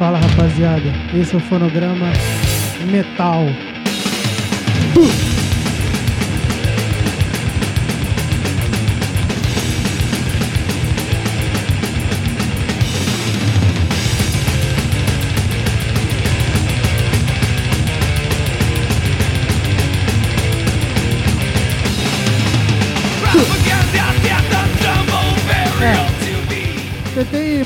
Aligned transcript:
Fala 0.00 0.18
rapaziada, 0.18 0.90
esse 1.14 1.34
é 1.34 1.36
o 1.36 1.40
fonograma 1.40 2.06
Metal. 2.90 3.44
Uh! 4.96 5.39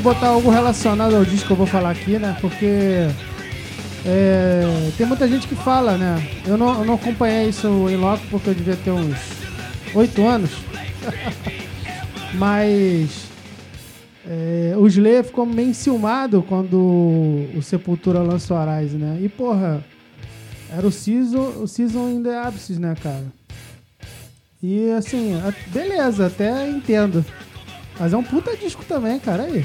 Botar 0.05 0.29
algo 0.29 0.51
relacionado 0.51 1.17
ao 1.17 1.25
disco 1.25 1.47
que 1.47 1.53
eu 1.55 1.57
vou 1.57 1.67
falar 1.67 1.91
aqui, 1.91 2.19
né? 2.19 2.37
Porque 2.39 3.09
é, 4.05 4.91
tem 4.99 5.07
muita 5.07 5.27
gente 5.27 5.49
que 5.49 5.55
fala, 5.55 5.97
né? 5.97 6.23
Eu 6.47 6.59
não, 6.59 6.81
eu 6.81 6.85
não 6.85 6.95
acompanhei 6.95 7.49
isso 7.49 7.67
em 7.89 7.97
loco 7.97 8.23
porque 8.31 8.51
eu 8.51 8.55
devia 8.55 8.77
ter 8.77 8.91
uns 8.91 9.17
oito 9.95 10.23
anos. 10.27 10.51
Mas 12.35 13.29
é, 14.27 14.75
o 14.77 14.87
Slayer 14.87 15.25
ficou 15.25 15.47
meio 15.47 15.71
enciumado 15.71 16.43
quando 16.43 16.77
o 17.57 17.63
Sepultura 17.63 18.19
lançou 18.19 18.59
Arise, 18.59 18.99
né? 18.99 19.19
E 19.23 19.29
porra, 19.31 19.83
era 20.71 20.87
o 20.87 20.93
Season, 20.93 21.63
o 21.63 21.67
season 21.67 22.11
in 22.11 22.23
the 22.23 22.37
Abyss, 22.37 22.79
né, 22.79 22.95
cara? 23.03 23.25
E 24.63 24.91
assim, 24.91 25.33
beleza, 25.73 26.27
até 26.27 26.69
entendo. 26.69 27.25
Mas 27.99 28.13
é 28.13 28.17
um 28.17 28.23
puta 28.23 28.57
disco 28.57 28.85
também, 28.85 29.19
cara. 29.19 29.45
Aí. 29.45 29.65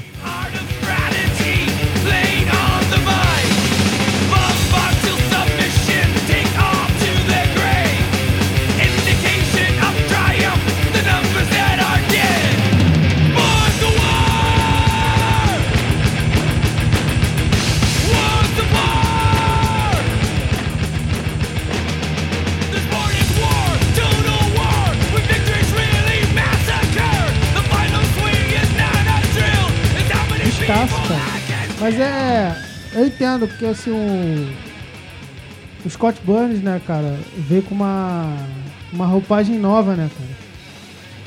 Mas 31.80 31.98
é. 31.98 32.54
Eu 32.92 33.06
entendo, 33.06 33.48
porque 33.48 33.66
assim, 33.66 33.90
o. 33.90 34.70
O 35.84 35.88
Scott 35.90 36.20
Burns, 36.24 36.60
né, 36.62 36.80
cara, 36.86 37.18
veio 37.36 37.62
com 37.62 37.74
uma. 37.74 38.36
Uma 38.92 39.06
roupagem 39.06 39.58
nova, 39.58 39.94
né, 39.94 40.10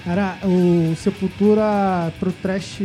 cara? 0.05 0.37
Era 0.41 0.47
o 0.47 0.95
Sepultura 0.95 2.13
pro 2.19 2.31
trash. 2.31 2.81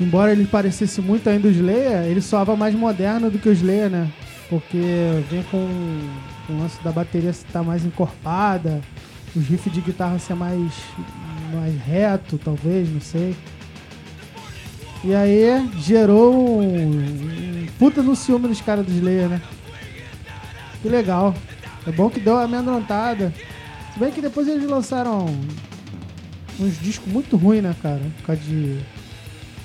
Embora 0.00 0.32
ele 0.32 0.44
parecesse 0.44 1.00
muito 1.00 1.28
ainda 1.28 1.48
o 1.48 1.50
Slayer, 1.50 2.04
ele 2.04 2.20
soava 2.20 2.54
mais 2.54 2.74
moderno 2.74 3.30
do 3.30 3.38
que 3.38 3.48
o 3.48 3.52
Slayer, 3.52 3.88
né? 3.88 4.08
Porque 4.50 4.78
vem 5.30 5.42
com 5.44 5.56
o 6.48 6.58
lance 6.58 6.82
da 6.84 6.92
bateria 6.92 7.30
estar 7.30 7.60
tá 7.60 7.62
mais 7.62 7.84
encorpada, 7.84 8.80
os 9.34 9.46
riffs 9.46 9.72
de 9.72 9.80
guitarra 9.80 10.18
ser 10.18 10.34
mais, 10.34 10.70
mais 11.54 11.74
reto, 11.80 12.38
talvez, 12.38 12.90
não 12.90 13.00
sei. 13.00 13.34
E 15.06 15.14
aí 15.14 15.70
gerou 15.78 16.60
um, 16.60 17.64
puta 17.78 18.02
no 18.02 18.16
ciúme 18.16 18.48
dos 18.48 18.60
caras 18.60 18.84
do 18.84 18.90
Slayer, 18.90 19.28
né? 19.28 19.40
Que 20.82 20.88
legal. 20.88 21.32
É 21.86 21.92
bom 21.92 22.10
que 22.10 22.18
deu 22.18 22.34
uma 22.34 22.42
amedrontada. 22.42 23.32
Se 23.94 24.00
bem 24.00 24.10
que 24.10 24.20
depois 24.20 24.48
eles 24.48 24.68
lançaram 24.68 25.26
uns 26.58 26.80
discos 26.80 27.06
muito 27.06 27.36
ruins, 27.36 27.62
né, 27.62 27.72
cara? 27.80 28.00
Por 28.16 28.26
causa 28.26 28.42
de, 28.42 28.80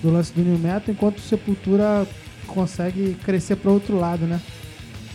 do 0.03 0.11
lance 0.11 0.31
do 0.31 0.43
New 0.43 0.59
Metal, 0.59 0.93
enquanto 0.93 1.17
o 1.17 1.21
Sepultura 1.21 2.05
consegue 2.45 3.17
crescer 3.25 3.55
para 3.55 3.71
outro 3.71 3.97
lado, 3.97 4.27
né? 4.27 4.39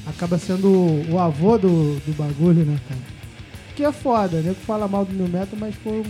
Acaba 0.08 0.38
sendo 0.38 0.68
o 1.08 1.20
avô 1.20 1.56
do, 1.56 2.00
do 2.00 2.16
bagulho, 2.16 2.64
né, 2.64 2.80
cara? 2.88 3.00
Que 3.76 3.84
é 3.84 3.92
foda, 3.92 4.40
né? 4.40 4.56
Que 4.58 4.66
fala 4.66 4.88
mal 4.88 5.04
do 5.04 5.14
New 5.14 5.28
Metal, 5.28 5.56
mas 5.56 5.76
foi 5.76 6.02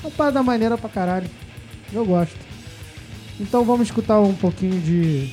uma 0.00 0.12
parada 0.12 0.44
maneira 0.44 0.78
pra 0.78 0.88
caralho. 0.88 1.28
Eu 1.92 2.06
gosto. 2.06 2.47
Então 3.40 3.64
vamos 3.64 3.88
escutar 3.88 4.20
um 4.20 4.34
pouquinho 4.34 4.80
de 4.80 5.32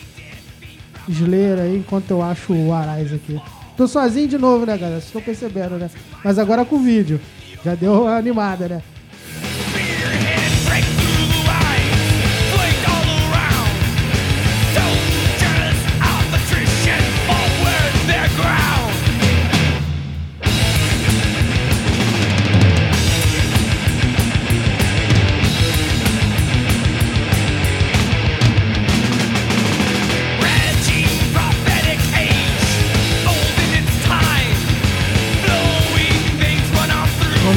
Slayer 1.10 1.60
aí 1.60 1.78
enquanto 1.78 2.12
eu 2.12 2.22
acho 2.22 2.54
o 2.54 2.74
Arais 2.74 3.12
aqui. 3.14 3.40
Tô 3.76 3.88
sozinho 3.88 4.28
de 4.28 4.38
novo, 4.38 4.66
né, 4.66 4.78
galera? 4.78 5.02
Vocês 5.02 5.08
estão 5.08 5.22
percebendo, 5.22 5.78
né? 5.78 5.90
Mas 6.24 6.40
agora 6.40 6.64
com 6.64 6.82
vídeo. 6.82 7.20
Já 7.64 7.74
deu 7.76 8.08
animada, 8.08 8.68
né? 8.68 8.82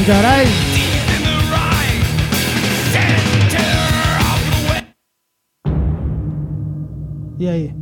Carai! 0.09 0.43
E 7.37 7.47
aí? 7.47 7.75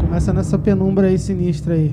Começa 0.00 0.32
nessa 0.32 0.56
penumbra 0.56 1.08
aí 1.08 1.18
sinistra 1.18 1.74
aí. 1.74 1.92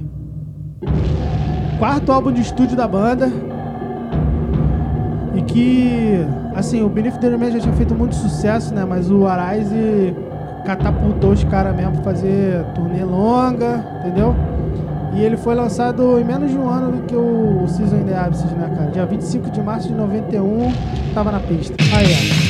Quarto 1.80 2.12
álbum 2.12 2.32
de 2.32 2.42
estúdio 2.42 2.78
da 2.78 2.88
banda. 2.88 3.32
E 5.34 5.42
que, 5.42 6.24
assim, 6.54 6.84
o 6.84 6.90
Beneath 6.90 7.18
the 7.18 7.28
Remain 7.28 7.52
já 7.54 7.62
tinha 7.62 7.74
feito 7.74 7.96
muito 7.96 8.14
sucesso, 8.14 8.76
né? 8.76 8.86
Mas 8.86 9.10
o 9.10 9.26
Arise 9.26 10.16
catapultou 10.64 11.32
os 11.32 11.44
caras 11.44 11.76
mesmo 11.76 11.94
pra 11.94 12.04
fazer 12.04 12.64
turnê 12.76 13.04
longa, 13.04 13.84
entendeu? 14.00 14.36
E 15.14 15.22
ele 15.22 15.36
foi 15.38 15.56
lançado 15.56 16.20
em 16.20 16.24
menos 16.24 16.52
de 16.52 16.58
um 16.58 16.70
ano 16.70 16.92
do 16.92 17.06
que 17.06 17.16
o 17.16 17.68
Season 17.68 17.98
in 17.98 18.04
the 18.04 18.16
Abyss, 18.16 18.44
né, 18.44 18.72
cara? 18.76 18.92
Dia 18.92 19.06
25 19.06 19.50
de 19.52 19.62
março 19.62 19.88
de 19.88 19.94
91, 19.94 20.72
tava 21.14 21.32
na 21.32 21.40
pista. 21.40 21.76
Aí, 21.94 22.06
ó. 22.06 22.50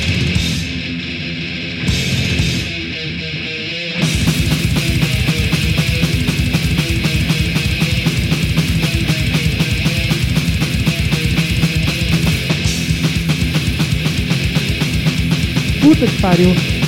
Puta 15.82 16.06
que 16.06 16.20
pariu. 16.20 16.79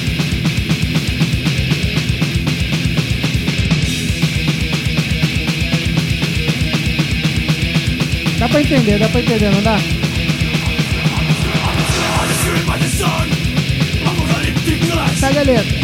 Pra 8.53 8.61
entender, 8.61 8.99
dá 8.99 9.09
pra 9.09 9.21
entender, 9.21 9.51
não 9.51 9.63
dá? 9.63 9.79
Pega 15.21 15.41
a 15.41 15.43
letra. 15.43 15.83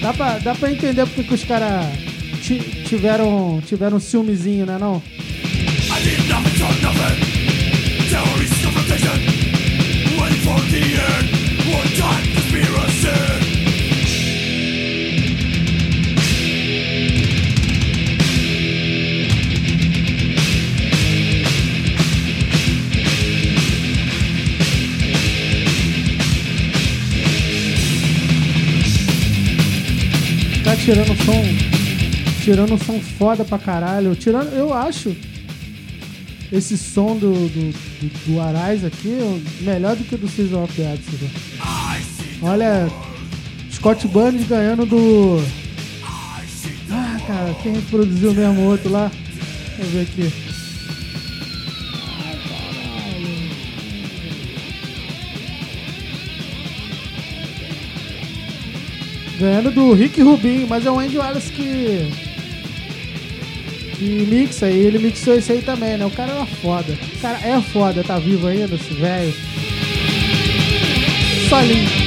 Dá 0.00 0.12
pra, 0.12 0.38
dá 0.38 0.54
pra 0.54 0.72
entender 0.72 1.06
porque 1.06 1.22
que 1.22 1.34
os 1.34 1.44
caras 1.44 1.86
tiveram, 2.88 3.62
tiveram 3.64 4.00
ciúmezinho, 4.00 4.66
né 4.66 4.76
não? 4.78 5.00
I 5.88 6.02
did 6.02 6.28
nothing, 6.28 6.82
nothing. 6.82 7.35
Tirando 30.86 31.16
som. 31.24 31.42
Tirando 32.44 32.78
som 32.84 33.00
foda 33.00 33.44
pra 33.44 33.58
caralho. 33.58 34.14
Tirando, 34.14 34.52
eu 34.54 34.72
acho 34.72 35.16
esse 36.56 36.78
som 36.78 37.16
do, 37.16 37.32
do, 37.32 37.72
do, 37.72 38.08
do 38.26 38.86
aqui 38.86 39.42
melhor 39.60 39.94
do 39.94 40.04
que 40.04 40.14
o 40.14 40.18
do 40.18 40.28
Season 40.28 40.64
of 40.64 40.72
the 40.74 40.92
Absent. 40.92 41.30
Olha, 42.42 42.88
Scott 43.70 44.06
Burns 44.08 44.46
ganhando 44.46 44.86
do. 44.86 45.42
Ah, 46.90 47.18
cara, 47.26 47.54
quem 47.62 47.74
reproduziu 47.74 48.32
mesmo 48.32 48.62
o 48.62 48.70
outro 48.70 48.90
lá? 48.90 49.10
Vamos 49.76 49.92
ver 49.92 50.02
aqui. 50.02 50.32
Ganhando 59.38 59.70
do 59.70 59.92
Rick 59.92 60.22
Rubin, 60.22 60.64
mas 60.66 60.86
é 60.86 60.90
o 60.90 60.98
Andy 60.98 61.18
Wallace 61.18 61.52
que. 61.52 62.25
Que 63.96 64.04
mixa 64.04 64.68
e 64.70 64.78
ele 64.78 64.98
mixou 64.98 65.34
esse 65.34 65.52
aí 65.52 65.62
também, 65.62 65.96
né? 65.96 66.04
O 66.04 66.10
cara 66.10 66.32
era 66.32 66.46
foda. 66.46 66.98
O 67.16 67.20
cara 67.20 67.38
é 67.42 67.60
foda, 67.60 68.04
tá 68.04 68.18
vivo 68.18 68.46
ainda, 68.46 68.74
esse 68.74 68.94
velho. 68.94 69.34
Solinho. 71.48 72.05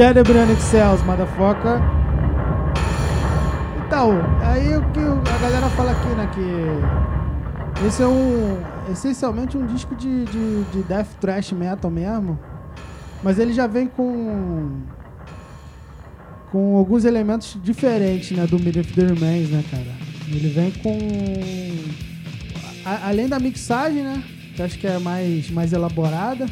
Dead 0.00 0.16
Brand 0.26 0.58
Cells, 0.58 1.04
motherfucker. 1.04 1.78
Então, 3.86 4.12
aí 4.40 4.74
o 4.74 4.80
que 4.92 4.98
a 4.98 5.38
galera 5.42 5.68
fala 5.68 5.90
aqui, 5.90 6.08
né, 6.08 6.30
que 6.32 7.86
esse 7.86 8.02
é 8.02 8.06
um, 8.06 8.62
essencialmente 8.90 9.58
um 9.58 9.66
disco 9.66 9.94
de, 9.94 10.24
de, 10.24 10.62
de 10.72 10.82
death 10.84 11.08
thrash 11.20 11.52
metal 11.52 11.90
mesmo, 11.90 12.40
mas 13.22 13.38
ele 13.38 13.52
já 13.52 13.66
vem 13.66 13.88
com 13.88 14.80
com 16.50 16.78
alguns 16.78 17.04
elementos 17.04 17.58
diferentes, 17.62 18.34
né, 18.34 18.46
do 18.46 18.58
Media 18.58 18.80
of 18.80 18.90
the 18.94 19.02
Remains, 19.02 19.50
né, 19.50 19.62
cara. 19.70 19.92
Ele 20.28 20.48
vem 20.48 20.70
com 20.82 20.98
a, 22.86 23.08
além 23.08 23.28
da 23.28 23.38
mixagem, 23.38 24.02
né, 24.02 24.24
que 24.56 24.62
acho 24.62 24.78
que 24.78 24.86
é 24.86 24.98
mais 24.98 25.50
mais 25.50 25.74
elaborada, 25.74 26.46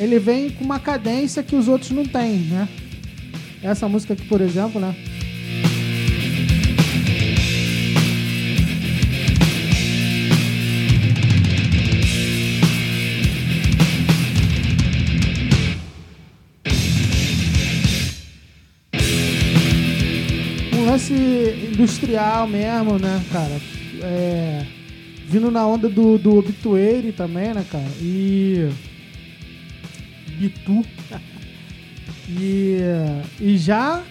ele 0.00 0.18
vem 0.18 0.48
com 0.48 0.64
uma 0.64 0.80
cadência 0.80 1.42
que 1.42 1.54
os 1.54 1.68
outros 1.68 1.90
não 1.90 2.06
têm, 2.06 2.38
né? 2.38 2.66
Essa 3.62 3.86
música 3.86 4.14
aqui, 4.14 4.24
por 4.26 4.40
exemplo, 4.40 4.80
né? 4.80 4.96
Um 20.72 20.86
lance 20.86 21.12
industrial 21.74 22.46
mesmo, 22.46 22.98
né, 22.98 23.22
cara? 23.30 23.60
É, 24.02 24.64
vindo 25.26 25.50
na 25.50 25.66
onda 25.66 25.90
do, 25.90 26.16
do 26.16 26.38
Obituary 26.38 27.12
também, 27.12 27.52
né, 27.52 27.66
cara? 27.70 27.84
E 28.00 28.70
Bitu. 30.40 30.84
e, 32.28 32.78
e 33.40 33.58
já 33.58 34.02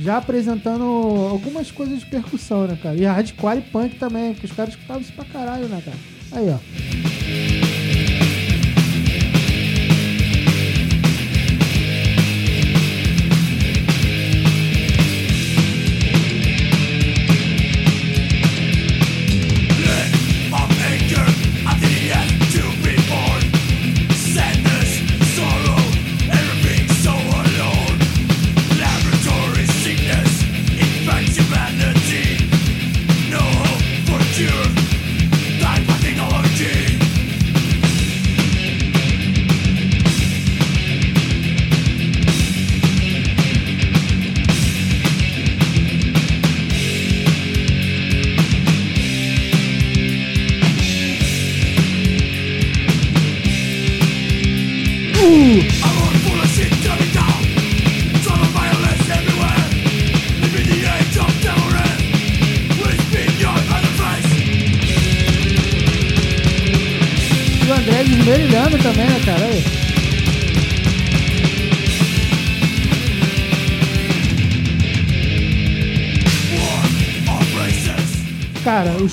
já 0.00 0.18
apresentando 0.18 0.84
algumas 0.84 1.70
coisas 1.70 2.00
de 2.00 2.06
percussão, 2.06 2.66
né, 2.66 2.78
cara? 2.80 2.96
E 2.96 3.04
hardcore 3.04 3.58
e 3.58 3.62
punk 3.62 3.96
também, 3.96 4.32
porque 4.32 4.46
os 4.46 4.52
caras 4.52 4.74
escutavam 4.74 5.02
isso 5.02 5.12
pra 5.12 5.24
caralho, 5.24 5.66
né, 5.66 5.82
cara? 5.84 5.96
Aí, 6.32 6.48
ó. 6.50 7.17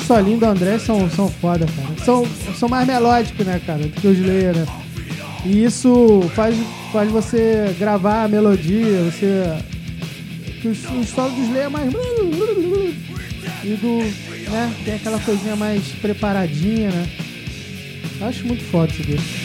Solinhos 0.05 0.39
do 0.39 0.45
André 0.45 0.79
são, 0.79 1.09
são 1.09 1.29
foda, 1.29 1.65
cara. 1.65 2.05
São, 2.05 2.25
são 2.57 2.69
mais 2.69 2.87
melódicos, 2.87 3.45
né, 3.45 3.61
cara, 3.65 3.79
do 3.79 3.89
que 3.89 4.07
os 4.07 4.17
Slayer, 4.17 4.55
né? 4.55 4.65
E 5.45 5.63
isso 5.63 6.21
faz, 6.33 6.55
faz 6.91 7.11
você 7.11 7.75
gravar 7.77 8.23
a 8.23 8.27
melodia, 8.27 9.03
você. 9.03 9.43
O, 10.63 10.99
o 10.99 11.05
solo 11.05 11.31
do 11.31 11.41
Slayer 11.41 11.65
é 11.65 11.69
mais. 11.69 11.93
E 13.63 13.75
do. 13.75 14.51
né, 14.51 14.73
tem 14.83 14.95
aquela 14.95 15.19
coisinha 15.19 15.55
mais 15.55 15.83
preparadinha, 16.01 16.89
né? 16.89 17.07
Acho 18.21 18.45
muito 18.47 18.63
foda 18.63 18.91
isso 18.91 19.01
aqui. 19.01 19.44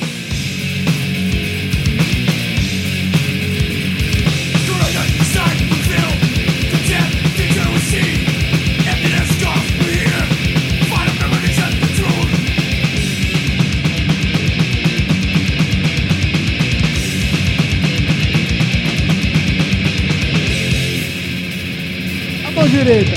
Direita. 22.70 23.12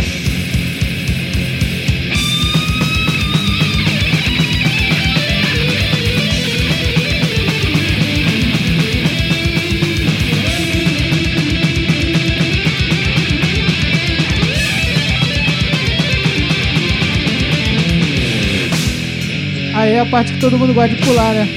Aí 19.76 19.94
é 19.94 20.00
a 20.00 20.06
parte 20.06 20.34
que 20.34 20.40
todo 20.40 20.58
mundo 20.58 20.74
gosta 20.74 20.96
de 20.96 21.02
pular, 21.04 21.34
né? 21.34 21.48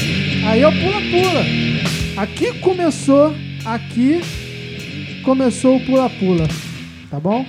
Aí 0.46 0.60
eu 0.60 0.72
pula-pula. 0.72 1.44
Aqui 2.16 2.52
começou, 2.60 3.34
aqui 3.64 4.20
começou 5.22 5.76
o 5.76 5.80
pula-pula, 5.80 6.48
tá 7.10 7.20
bom? 7.20 7.44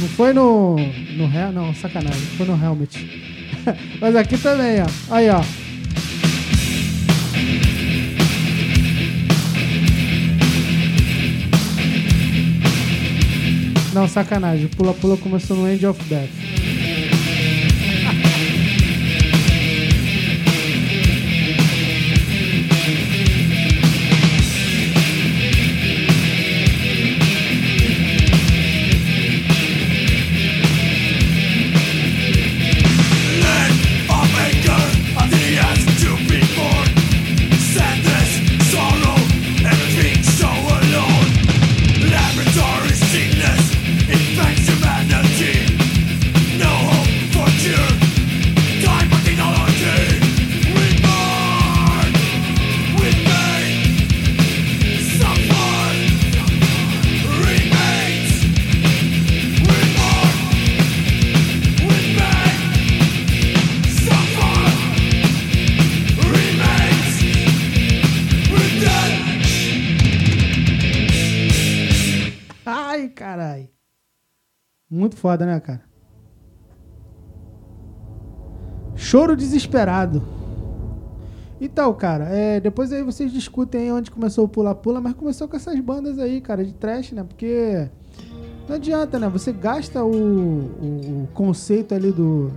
Não 0.00 0.08
foi 0.08 0.32
no. 0.32 0.76
No 1.16 1.26
réu, 1.26 1.52
não, 1.52 1.74
sacanagem. 1.74 2.20
Foi 2.36 2.46
no 2.46 2.62
helmet. 2.62 2.98
Mas 4.00 4.14
aqui 4.14 4.36
também, 4.36 4.82
ó. 4.82 5.14
Aí, 5.14 5.30
ó. 5.30 5.40
Não, 13.94 14.06
sacanagem. 14.06 14.68
Pula-pula 14.68 15.16
começou 15.16 15.56
no 15.56 15.66
End 15.66 15.86
of 15.86 16.02
Death. 16.04 16.45
Muito 74.96 75.14
foda, 75.14 75.44
né, 75.44 75.60
cara? 75.60 75.82
Choro 78.94 79.36
desesperado. 79.36 80.22
Então, 81.60 81.92
cara, 81.92 82.24
é, 82.30 82.60
depois 82.60 82.90
aí 82.92 83.02
vocês 83.02 83.30
discutem 83.30 83.82
aí 83.82 83.92
onde 83.92 84.10
começou 84.10 84.46
o 84.46 84.48
pula-pula, 84.48 84.98
mas 84.98 85.12
começou 85.12 85.48
com 85.48 85.56
essas 85.56 85.78
bandas 85.80 86.18
aí, 86.18 86.40
cara, 86.40 86.64
de 86.64 86.72
trash, 86.72 87.12
né? 87.12 87.24
Porque 87.24 87.88
não 88.66 88.76
adianta, 88.76 89.18
né? 89.18 89.28
Você 89.28 89.52
gasta 89.52 90.02
o, 90.02 90.10
o, 90.10 91.24
o 91.24 91.28
conceito 91.34 91.94
ali 91.94 92.10
do, 92.10 92.50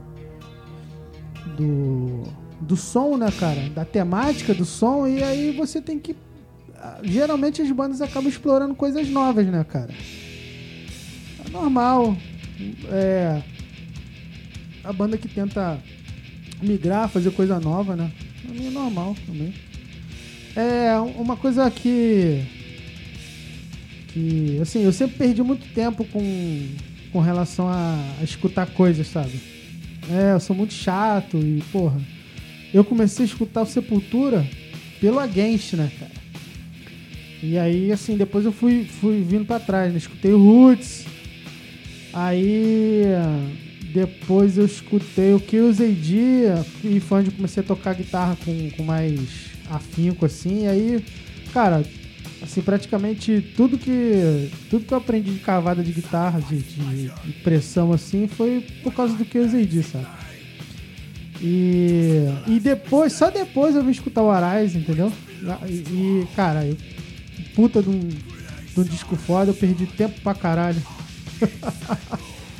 do, 1.58 2.24
do 2.62 2.77
som, 2.77 3.17
né, 3.17 3.29
cara? 3.38 3.69
Da 3.69 3.84
temática 3.84 4.53
do 4.53 4.63
som, 4.63 5.05
e 5.05 5.22
aí 5.22 5.51
você 5.51 5.81
tem 5.81 6.00
que. 6.00 6.15
Geralmente 7.03 7.62
as 7.62 7.69
bandas 7.69 8.01
acabam 8.01 8.29
explorando 8.29 8.74
coisas 8.75 9.10
novas, 9.10 9.46
né, 9.46 9.62
cara? 9.65 9.93
É 11.46 11.50
normal 11.50 12.15
é, 12.91 13.41
a 14.83 14.93
banda 14.93 15.17
que 15.17 15.27
tenta 15.27 15.79
migrar, 16.61 17.09
fazer 17.09 17.31
coisa 17.31 17.59
nova, 17.59 17.95
né? 17.95 18.11
Pra 18.43 18.53
mim 18.53 18.67
é 18.67 18.71
normal 18.71 19.15
também. 19.25 19.53
É 20.55 20.97
uma 20.99 21.37
coisa 21.37 21.69
que. 21.69 22.43
Que, 24.09 24.59
assim, 24.61 24.83
eu 24.83 24.91
sempre 24.91 25.17
perdi 25.17 25.43
muito 25.43 25.71
tempo 25.73 26.03
com, 26.05 26.67
com 27.13 27.19
relação 27.19 27.67
a, 27.67 27.95
a 28.19 28.23
escutar 28.23 28.65
coisas, 28.65 29.07
sabe? 29.07 29.39
É, 30.09 30.33
eu 30.33 30.39
sou 30.39 30.55
muito 30.55 30.73
chato 30.73 31.37
e, 31.37 31.63
porra. 31.71 32.01
Eu 32.73 32.83
comecei 32.83 33.23
a 33.23 33.27
escutar 33.27 33.61
o 33.61 33.67
Sepultura 33.67 34.45
pelo 34.99 35.19
Against, 35.19 35.73
né, 35.73 35.91
cara? 35.99 36.11
E 37.41 37.57
aí, 37.57 37.91
assim, 37.91 38.17
depois 38.17 38.45
eu 38.45 38.51
fui, 38.51 38.83
fui 38.83 39.21
vindo 39.21 39.45
pra 39.45 39.59
trás, 39.59 39.91
né? 39.91 39.97
Escutei 39.97 40.33
o 40.33 40.43
Roots, 40.43 41.05
Aí 42.13 43.03
depois 43.93 44.57
eu 44.57 44.65
escutei 44.65 45.33
o 45.33 45.39
que 45.39 45.59
usei 45.59 45.93
dia 45.93 46.63
e 46.83 46.99
foi 46.99 47.21
onde 47.21 47.31
comecei 47.31 47.61
a 47.61 47.65
tocar 47.65 47.93
guitarra 47.93 48.37
com, 48.43 48.69
com 48.71 48.83
mais 48.83 49.19
afinco 49.69 50.25
assim. 50.25 50.63
E 50.63 50.67
aí, 50.67 51.05
cara, 51.53 51.83
assim, 52.41 52.61
praticamente 52.61 53.41
tudo 53.55 53.77
que 53.77 54.51
tudo 54.69 54.85
que 54.85 54.93
eu 54.93 54.97
aprendi 54.97 55.31
de 55.31 55.39
cavada 55.39 55.83
de 55.83 55.91
guitarra, 55.91 56.39
de, 56.39 56.59
de, 56.59 57.09
de 57.09 57.31
pressão 57.43 57.91
assim, 57.91 58.27
foi 58.27 58.65
por 58.83 58.93
causa 58.93 59.15
do 59.15 59.25
que 59.25 59.37
eu 59.37 59.45
usei 59.45 59.65
dia, 59.65 59.83
sabe? 59.83 60.07
E, 61.41 62.25
e 62.47 62.59
depois, 62.59 63.13
só 63.13 63.29
depois 63.29 63.75
eu 63.75 63.83
vim 63.83 63.91
escutar 63.91 64.21
o 64.21 64.29
Arise, 64.29 64.77
entendeu? 64.77 65.11
E, 65.67 65.71
e 65.71 66.27
cara, 66.35 66.65
eu, 66.65 66.75
puta 67.55 67.81
de 67.81 67.89
um, 67.89 67.99
de 67.99 68.79
um 68.79 68.83
disco 68.83 69.15
foda, 69.15 69.51
eu 69.51 69.55
perdi 69.55 69.85
tempo 69.85 70.19
pra 70.21 70.33
caralho. 70.33 70.81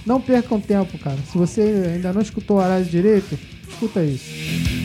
Não 0.06 0.20
percam 0.22 0.60
tempo, 0.60 0.98
cara. 0.98 1.18
Se 1.32 1.38
você 1.38 1.62
ainda 1.94 2.14
não 2.14 2.22
escutou 2.22 2.58
o 2.58 2.60
Arás 2.60 2.90
direito, 2.90 3.38
escuta 3.70 4.04
isso. 4.04 4.79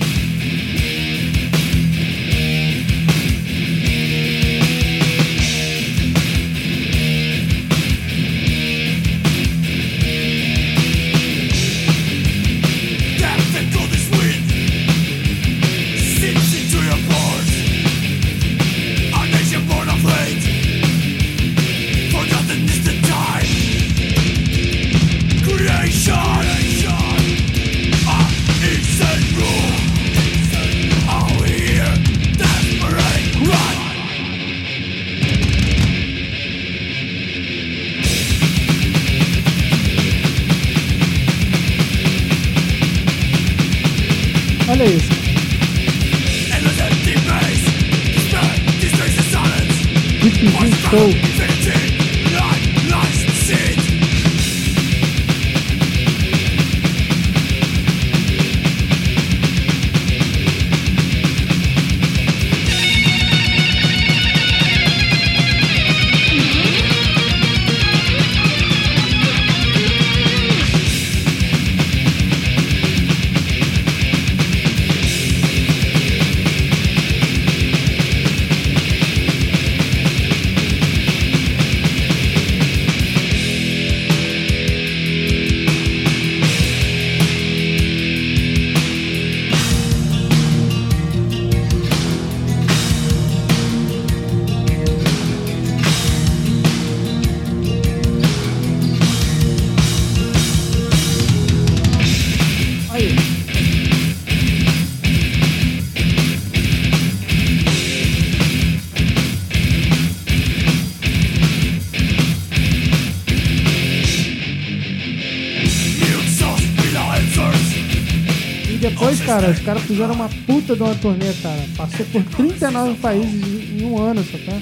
Cara, 119.35 119.51
os 119.51 119.59
caras 119.61 119.83
fizeram 119.83 120.15
uma 120.15 120.29
puta 120.47 120.77
de 120.77 120.83
uma 120.83 120.95
turnê, 120.95 121.33
cara. 121.43 121.61
Passou 121.77 122.07
por 122.07 122.23
39 122.23 122.95
países 123.01 123.81
em 123.81 123.85
um 123.85 123.99
ano, 123.99 124.23
só 124.23 124.39
tá? 124.39 124.61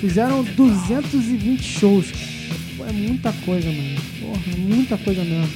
Fizeram 0.00 0.42
220 0.42 1.62
shows. 1.62 2.06
É 2.88 2.92
muita 2.92 3.32
coisa, 3.44 3.68
mano. 3.68 4.00
Porra, 4.20 4.56
muita 4.58 4.98
coisa 4.98 5.22
mesmo. 5.22 5.48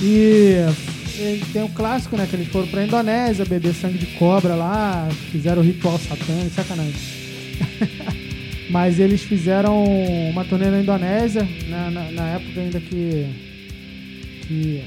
E 0.00 0.66
tem 1.52 1.62
o 1.62 1.64
um 1.64 1.70
clássico, 1.70 2.16
né? 2.16 2.28
Que 2.30 2.36
eles 2.36 2.48
foram 2.48 2.68
pra 2.68 2.84
Indonésia 2.84 3.44
beber 3.44 3.74
sangue 3.74 3.98
de 3.98 4.06
cobra 4.16 4.54
lá, 4.54 5.08
fizeram 5.32 5.62
o 5.62 5.64
ritual 5.64 5.98
satânico, 5.98 6.54
sacanagem. 6.54 6.94
Mas 8.70 9.00
eles 9.00 9.22
fizeram 9.22 9.82
uma 10.30 10.44
turnê 10.44 10.70
na 10.70 10.80
Indonésia, 10.80 11.46
na, 11.68 11.90
na, 11.90 12.12
na 12.12 12.28
época 12.28 12.60
ainda 12.60 12.80
que 12.80 13.49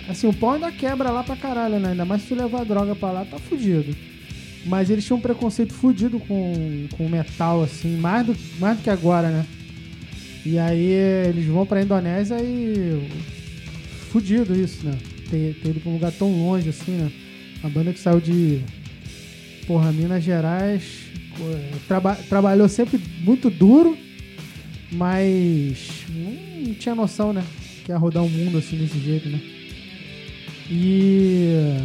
Assim, 0.10 0.28
o 0.28 0.34
pau 0.34 0.52
ainda 0.52 0.72
quebra 0.72 1.10
lá 1.10 1.24
pra 1.24 1.36
caralho, 1.36 1.80
né? 1.80 1.92
Ainda 1.92 2.04
mais 2.04 2.22
se 2.22 2.28
tu 2.30 2.36
levar 2.36 2.62
a 2.62 2.66
droga 2.66 2.96
pra 2.96 3.12
lá, 3.12 3.26
tá 3.26 3.40
fudido. 3.40 3.96
Mas 4.66 4.90
eles 4.90 5.06
tinham 5.06 5.18
um 5.18 5.22
preconceito 5.22 5.74
fudido 5.74 6.20
com, 6.20 6.88
com 6.98 7.10
metal, 7.10 7.64
assim, 7.64 7.98
mais 7.98 8.26
do, 8.26 8.36
mais 8.60 8.78
do 8.78 8.84
que 8.84 8.90
agora, 8.90 9.30
né? 9.30 9.46
E 10.46 10.60
aí 10.60 10.92
eles 11.30 11.46
vão 11.46 11.66
pra 11.66 11.82
Indonésia 11.82 12.38
e. 12.42 13.08
Fudido 14.12 14.54
isso, 14.54 14.86
né? 14.86 14.98
Ter, 15.30 15.56
ter 15.62 15.70
ido 15.70 15.80
pra 15.80 15.90
um 15.90 15.94
lugar 15.94 16.12
tão 16.12 16.32
longe 16.32 16.70
assim, 16.70 16.92
né? 16.92 17.12
Uma 17.62 17.70
banda 17.70 17.94
que 17.94 18.00
saiu 18.00 18.20
de. 18.20 18.62
Porra, 19.66 19.92
Minas 19.92 20.24
Gerais. 20.24 20.84
Traba, 21.88 22.16
trabalhou 22.30 22.70
sempre 22.70 23.02
muito 23.22 23.50
duro, 23.50 23.98
mas 24.92 26.06
não 26.10 26.74
tinha 26.76 26.94
noção, 26.94 27.34
né? 27.34 27.44
Que 27.84 27.92
ia 27.92 27.98
rodar 27.98 28.24
o 28.24 28.30
mundo 28.30 28.58
assim 28.58 28.78
desse 28.78 29.00
jeito, 29.00 29.30
né? 29.30 29.40
E 30.70 31.78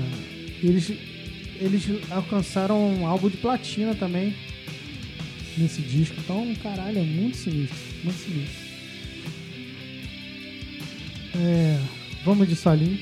eles, 0.63 0.93
eles 1.61 1.89
alcançaram 2.11 2.95
um 2.95 3.07
álbum 3.07 3.29
de 3.29 3.37
platina 3.37 3.95
também 3.95 4.35
nesse 5.57 5.83
disco. 5.83 6.17
Então, 6.19 6.55
caralho, 6.63 6.99
é 6.99 7.03
muito 7.03 7.37
sinistro. 7.37 7.77
Muito 8.05 8.19
sinistro. 8.19 8.69
É, 11.37 11.79
vamos 12.25 12.49
de 12.49 12.57
solinho. 12.57 12.99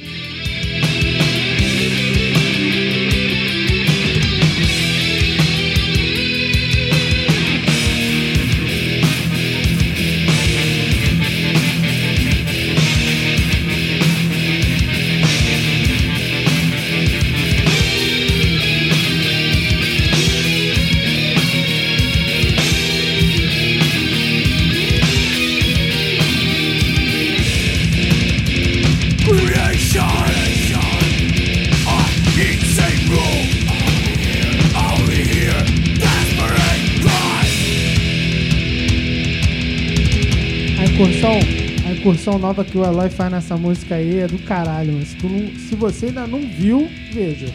Incursão 42.26 42.38
nova 42.38 42.64
que 42.64 42.76
o 42.76 42.84
Eloy 42.84 43.08
faz 43.08 43.30
nessa 43.30 43.56
música 43.56 43.94
aí 43.94 44.18
é 44.18 44.26
do 44.26 44.38
caralho, 44.40 44.92
mas 44.94 45.08
se, 45.08 45.16
não, 45.24 45.60
se 45.60 45.74
você 45.76 46.06
ainda 46.06 46.26
não 46.26 46.40
viu, 46.40 46.88
veja. 47.12 47.46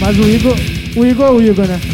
Mas 0.00 0.18
o 0.18 0.28
Igor, 0.28 0.56
o 0.96 1.06
Igor 1.06 1.26
é 1.26 1.30
o 1.30 1.42
Igor, 1.42 1.66
né? 1.68 1.91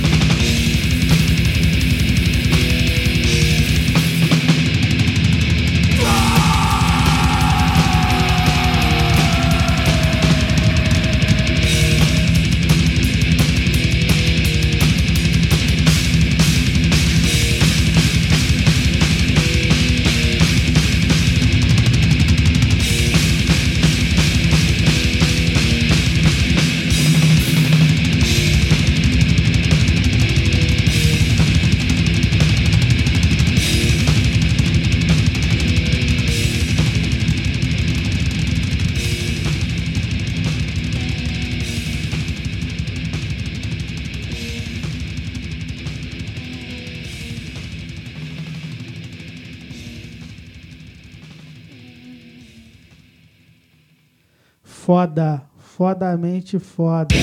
Foda. 54.88 55.42
Fodamente 55.59 56.59
foda. 56.59 57.14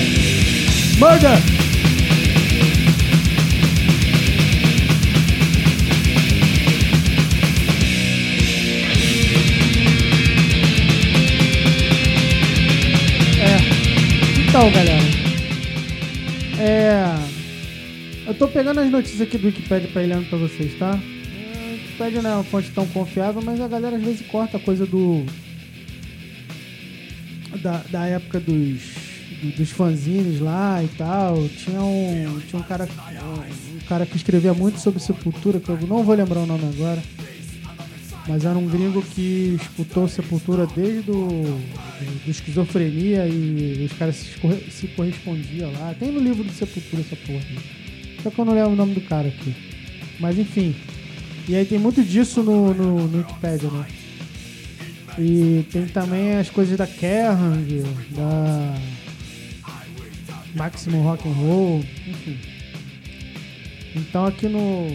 Manda! 1.00 1.30
É. 13.42 14.48
Então, 14.48 14.70
galera. 14.70 15.02
É. 16.60 17.16
Eu 18.28 18.34
tô 18.34 18.46
pegando 18.46 18.78
as 18.78 18.88
notícias 18.88 19.22
aqui 19.22 19.36
do 19.38 19.48
Wikipedia 19.48 19.88
pra 19.92 20.04
ir 20.04 20.06
lendo 20.06 20.28
pra 20.28 20.38
vocês, 20.38 20.78
tá? 20.78 20.96
É, 21.36 21.72
Wikipedia 21.72 22.22
não 22.22 22.30
é 22.30 22.34
uma 22.34 22.44
fonte 22.44 22.70
tão 22.70 22.86
confiável, 22.86 23.42
mas 23.42 23.60
a 23.60 23.66
galera 23.66 23.96
às 23.96 24.02
vezes 24.04 24.24
corta 24.28 24.56
a 24.56 24.60
coisa 24.60 24.86
do 24.86 25.26
da, 27.56 27.82
da 27.90 28.06
época 28.06 28.40
dos, 28.40 28.82
dos 29.56 29.70
fanzines 29.70 30.40
lá 30.40 30.82
e 30.82 30.88
tal, 30.88 31.48
tinha 31.48 31.80
um, 31.80 32.40
tinha 32.48 32.60
um 32.60 32.64
cara 32.64 32.86
um, 32.86 33.78
cara 33.88 34.06
que 34.06 34.16
escrevia 34.16 34.54
muito 34.54 34.80
sobre 34.80 35.00
Sepultura, 35.00 35.60
que 35.60 35.68
eu 35.68 35.78
não 35.86 36.02
vou 36.02 36.14
lembrar 36.14 36.40
o 36.40 36.46
nome 36.46 36.64
agora, 36.74 37.02
mas 38.28 38.44
era 38.44 38.58
um 38.58 38.66
gringo 38.66 39.02
que 39.02 39.56
disputou 39.58 40.08
Sepultura 40.08 40.66
desde 40.66 41.02
do, 41.02 41.28
do, 41.28 42.30
esquizofrenia 42.30 43.26
e 43.28 43.86
os 43.90 43.96
caras 43.96 44.16
se, 44.16 44.70
se 44.70 44.88
correspondiam 44.88 45.72
lá. 45.72 45.94
Tem 45.98 46.10
no 46.10 46.20
livro 46.20 46.42
do 46.42 46.52
Sepultura 46.52 47.02
essa 47.02 47.16
porra. 47.16 47.38
Né? 47.38 47.62
Só 48.22 48.30
que 48.30 48.38
eu 48.38 48.44
não 48.44 48.54
lembro 48.54 48.72
o 48.72 48.76
nome 48.76 48.94
do 48.94 49.00
cara 49.02 49.28
aqui. 49.28 49.54
Mas 50.18 50.38
enfim. 50.38 50.74
E 51.48 51.54
aí 51.54 51.64
tem 51.64 51.78
muito 51.78 52.02
disso 52.02 52.42
no, 52.42 52.74
no, 52.74 53.06
no 53.06 53.18
Wikipedia, 53.18 53.70
né? 53.70 53.86
E 55.18 55.64
tem 55.72 55.86
também 55.86 56.36
as 56.36 56.50
coisas 56.50 56.76
da 56.76 56.86
Kerrang, 56.86 57.82
da 58.10 58.74
Maximum 60.54 61.02
Rock 61.02 61.26
and 61.28 61.32
Roll, 61.32 61.84
enfim. 62.06 62.38
Então 63.94 64.26
aqui 64.26 64.46
no 64.46 64.88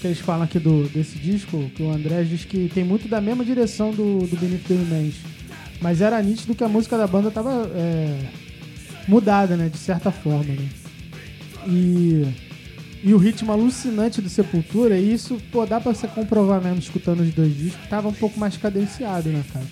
que 0.00 0.06
eles 0.06 0.18
falam 0.18 0.42
aqui 0.42 0.58
do, 0.58 0.88
desse 0.88 1.18
disco, 1.18 1.70
que 1.74 1.82
o 1.82 1.90
André 1.90 2.22
diz 2.24 2.44
que 2.44 2.70
tem 2.72 2.82
muito 2.82 3.06
da 3.06 3.20
mesma 3.20 3.44
direção 3.44 3.90
do, 3.90 4.26
do 4.26 4.36
the 4.36 4.74
Remains. 4.74 5.16
Mas 5.80 6.00
era 6.00 6.20
nítido 6.22 6.54
que 6.54 6.64
a 6.64 6.68
música 6.68 6.96
da 6.96 7.06
banda 7.06 7.30
tava 7.30 7.70
é, 7.74 8.18
mudada, 9.06 9.56
né? 9.56 9.68
De 9.68 9.78
certa 9.78 10.10
forma, 10.10 10.52
né? 10.52 10.68
E 11.66 12.26
e 13.02 13.14
o 13.14 13.18
ritmo 13.18 13.50
alucinante 13.50 14.20
do 14.20 14.28
Sepultura, 14.28 14.98
e 14.98 15.12
isso, 15.12 15.40
pô, 15.50 15.64
dá 15.64 15.80
pra 15.80 15.94
você 15.94 16.06
comprovar 16.06 16.62
mesmo 16.62 16.78
escutando 16.78 17.20
os 17.20 17.32
dois 17.32 17.56
discos, 17.56 17.88
tava 17.88 18.08
um 18.08 18.12
pouco 18.12 18.38
mais 18.38 18.56
cadenciado, 18.56 19.30
né, 19.30 19.42
cara? 19.52 19.64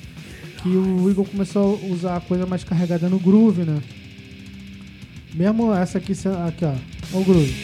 Que 0.63 0.69
o 0.69 1.11
Igor 1.11 1.27
começou 1.27 1.79
a 1.83 1.87
usar 1.93 2.17
a 2.17 2.21
coisa 2.21 2.47
mais 2.47 2.65
carregada 2.65 3.09
no 3.09 3.19
groove, 3.19 3.63
né? 3.63 3.81
Mesmo 5.35 5.75
essa 5.75 5.99
aqui, 5.99 6.13
aqui 6.47 6.65
ó, 6.65 6.75
o 7.13 7.23
groove. 7.23 7.55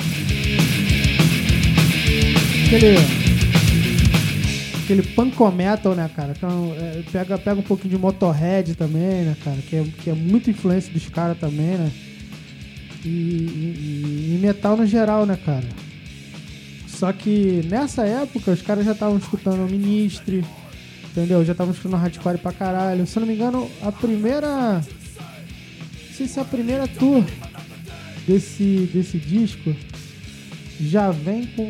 Aquele, 2.66 2.96
aquele 4.83 5.03
panco 5.14 5.50
metal, 5.50 5.94
né, 5.94 6.11
cara? 6.14 6.35
Então, 6.37 6.74
é, 6.79 7.03
pega, 7.11 7.38
pega 7.38 7.61
um 7.61 7.64
pouquinho 7.64 7.94
de 7.94 7.98
Motorhead 7.98 8.74
também, 8.74 9.24
né, 9.24 9.37
cara? 9.42 9.57
Que 9.68 9.77
é, 9.77 9.85
que 10.03 10.11
é 10.11 10.14
muito 10.14 10.50
influência 10.50 10.92
dos 10.92 11.09
caras 11.09 11.38
também, 11.38 11.79
né? 11.79 11.90
E, 13.05 13.09
e, 13.09 14.38
metal 14.40 14.77
no 14.77 14.87
geral, 14.87 15.27
né, 15.27 15.37
cara? 15.45 15.67
Só 16.88 17.12
que 17.12 17.62
nessa 17.69 18.07
época 18.07 18.53
os 18.53 18.62
caras 18.62 18.85
já 18.85 18.93
estavam 18.93 19.19
escutando 19.19 19.67
o 19.67 19.71
Ministry, 19.71 20.45
entendeu? 21.11 21.45
Já 21.45 21.53
estavam 21.53 21.75
escutando 21.75 22.01
hardcore 22.01 22.38
pra 22.38 22.53
caralho. 22.53 23.07
Se 23.07 23.17
eu 23.17 23.21
não 23.21 23.27
me 23.27 23.35
engano, 23.35 23.71
a 23.83 23.93
primeira. 23.93 24.75
Não 24.77 26.14
sei 26.17 26.27
se 26.27 26.38
é 26.38 26.43
a 26.43 26.45
primeira 26.45 26.87
tour 26.87 27.25
desse, 28.27 28.88
desse 28.93 29.19
disco 29.19 29.75
já 30.81 31.11
vem 31.11 31.47
com. 31.47 31.69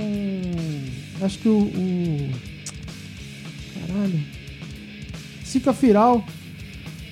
Acho 1.25 1.39
que 1.39 1.49
o. 1.49 1.59
o 1.59 2.31
caralho. 3.81 4.21
Sica 5.45 5.73
Firal 5.73 6.25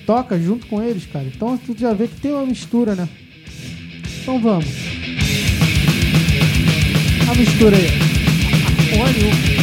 toca 0.05 0.39
junto 0.39 0.67
com 0.67 0.81
eles, 0.81 1.05
cara. 1.05 1.25
Então 1.25 1.57
tu 1.57 1.75
já 1.77 1.93
vê 1.93 2.07
que 2.07 2.19
tem 2.19 2.31
uma 2.31 2.45
mistura, 2.45 2.95
né? 2.95 3.07
Então 4.23 4.39
vamos. 4.39 4.65
A 7.29 7.35
mistura 7.35 7.75
aí. 7.75 7.89
Olha, 8.97 9.62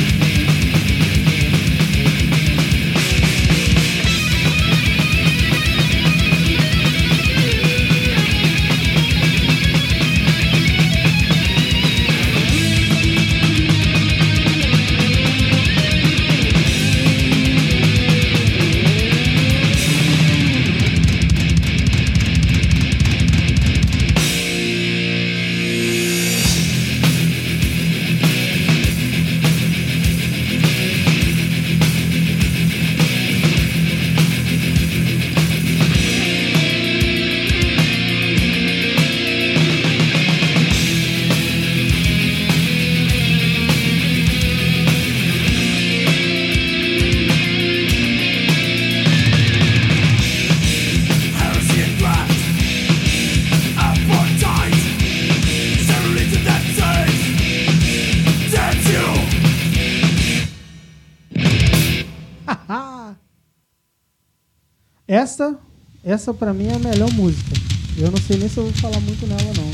Essa, 65.20 65.54
essa 66.02 66.32
pra 66.32 66.54
mim 66.54 66.68
é 66.68 66.76
a 66.76 66.78
melhor 66.78 67.12
música. 67.12 67.52
Eu 67.98 68.10
não 68.10 68.16
sei 68.16 68.38
nem 68.38 68.48
se 68.48 68.56
eu 68.56 68.64
vou 68.64 68.72
falar 68.72 68.98
muito 69.00 69.26
nela, 69.26 69.52
não. 69.54 69.64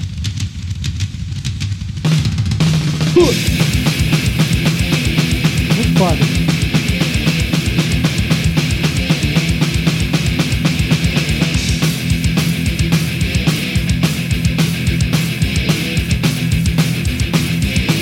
Muito 5.77 5.99
foda. 5.99 6.19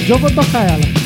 Já 0.06 0.16
vou 0.16 0.30
tocar 0.30 0.70
ela. 0.70 1.03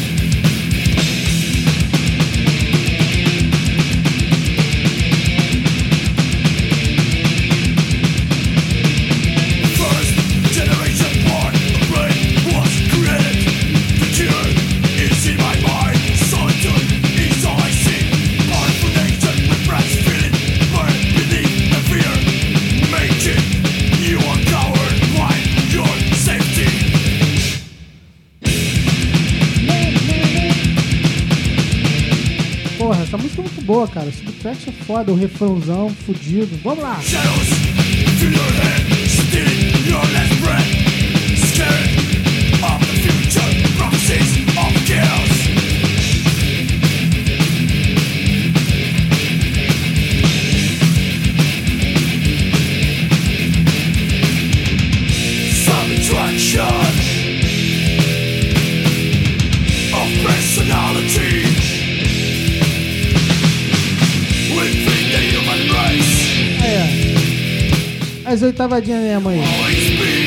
Boa, 33.62 33.86
cara. 33.88 34.06
O 34.06 34.12
subtract 34.12 34.68
é 34.68 34.72
foda, 34.72 35.12
o 35.12 35.14
refrãozão 35.14 35.90
fudido. 35.90 36.58
Vamos 36.62 36.82
lá! 36.82 36.98
as 36.98 38.87
oitavadinhas 68.48 69.02
mesmo 69.02 69.28
aí. 69.28 70.17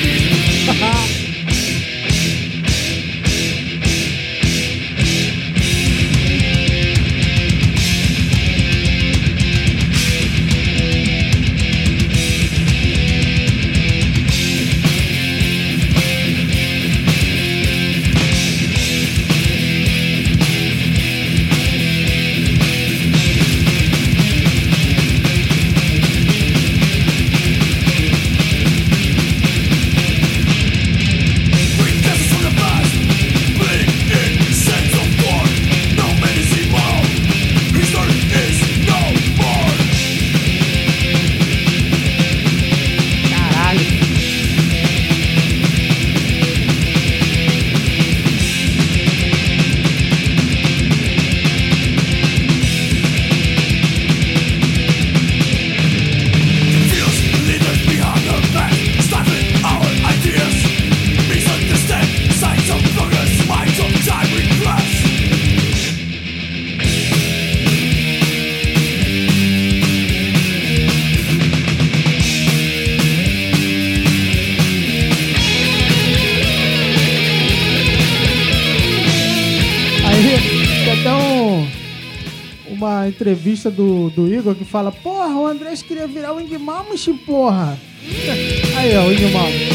Entrevista 83.31 83.71
do, 83.71 84.09
do 84.09 84.27
Igor 84.31 84.53
que 84.55 84.65
fala: 84.65 84.91
Porra, 84.91 85.33
o 85.37 85.47
Andrés 85.47 85.81
queria 85.81 86.05
virar 86.05 86.33
o 86.33 86.41
Ingmalmshin, 86.41 87.15
porra. 87.17 87.79
Aí, 88.75 88.97
ó, 88.97 89.05
o 89.05 89.13
Ingmalmshin. 89.13 89.69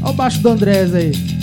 Olha 0.02 0.10
o 0.10 0.14
baixo 0.14 0.40
do 0.40 0.48
Andrés 0.48 0.94
aí. 0.94 1.33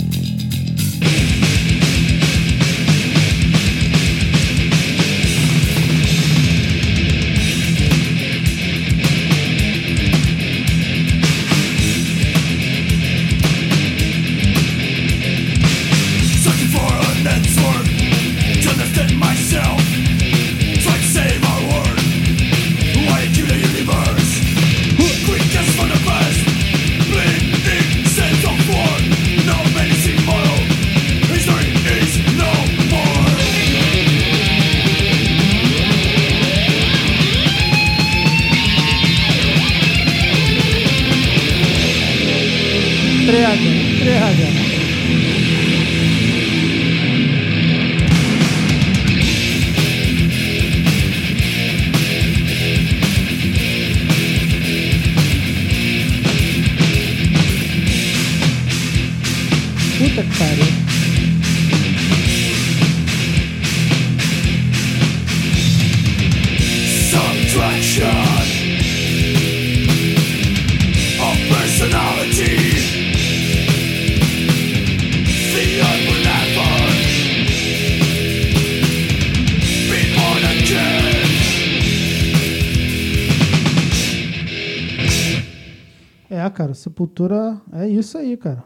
Sepultura 86.82 87.62
é 87.72 87.86
isso 87.86 88.18
aí, 88.18 88.36
cara. 88.36 88.64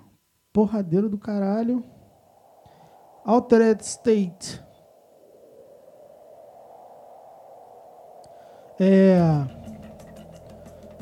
Porradeiro 0.50 1.06
do 1.06 1.18
caralho. 1.18 1.84
Altered 3.22 3.82
State. 3.82 4.58
É. 8.80 9.18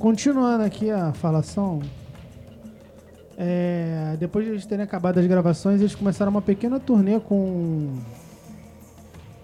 Continuando 0.00 0.64
aqui 0.64 0.90
a 0.90 1.12
falação. 1.12 1.81
É, 3.38 4.16
depois 4.18 4.44
de 4.44 4.50
eles 4.50 4.66
terem 4.66 4.83
acabado 4.85 5.18
as 5.18 5.27
gravações, 5.29 5.81
eles 5.81 5.94
começaram 5.94 6.33
uma 6.33 6.42
pequena 6.42 6.81
turnê 6.81 7.20
com 7.20 7.94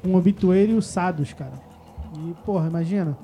um 0.05 0.17
Obituary 0.17 0.73
e 0.73 0.75
o 0.75 0.83
Sados, 0.83 1.33
cara. 1.33 1.55
E, 2.19 2.35
porra, 2.45 2.67
imagina. 2.67 3.17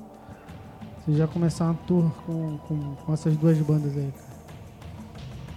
Você 0.99 1.17
já 1.17 1.27
começar 1.27 1.65
uma 1.65 1.73
tour 1.85 2.09
com, 2.25 2.57
com, 2.59 2.95
com 2.95 3.13
essas 3.13 3.35
duas 3.35 3.57
bandas 3.57 3.97
aí, 3.97 4.09
cara. 4.09 4.26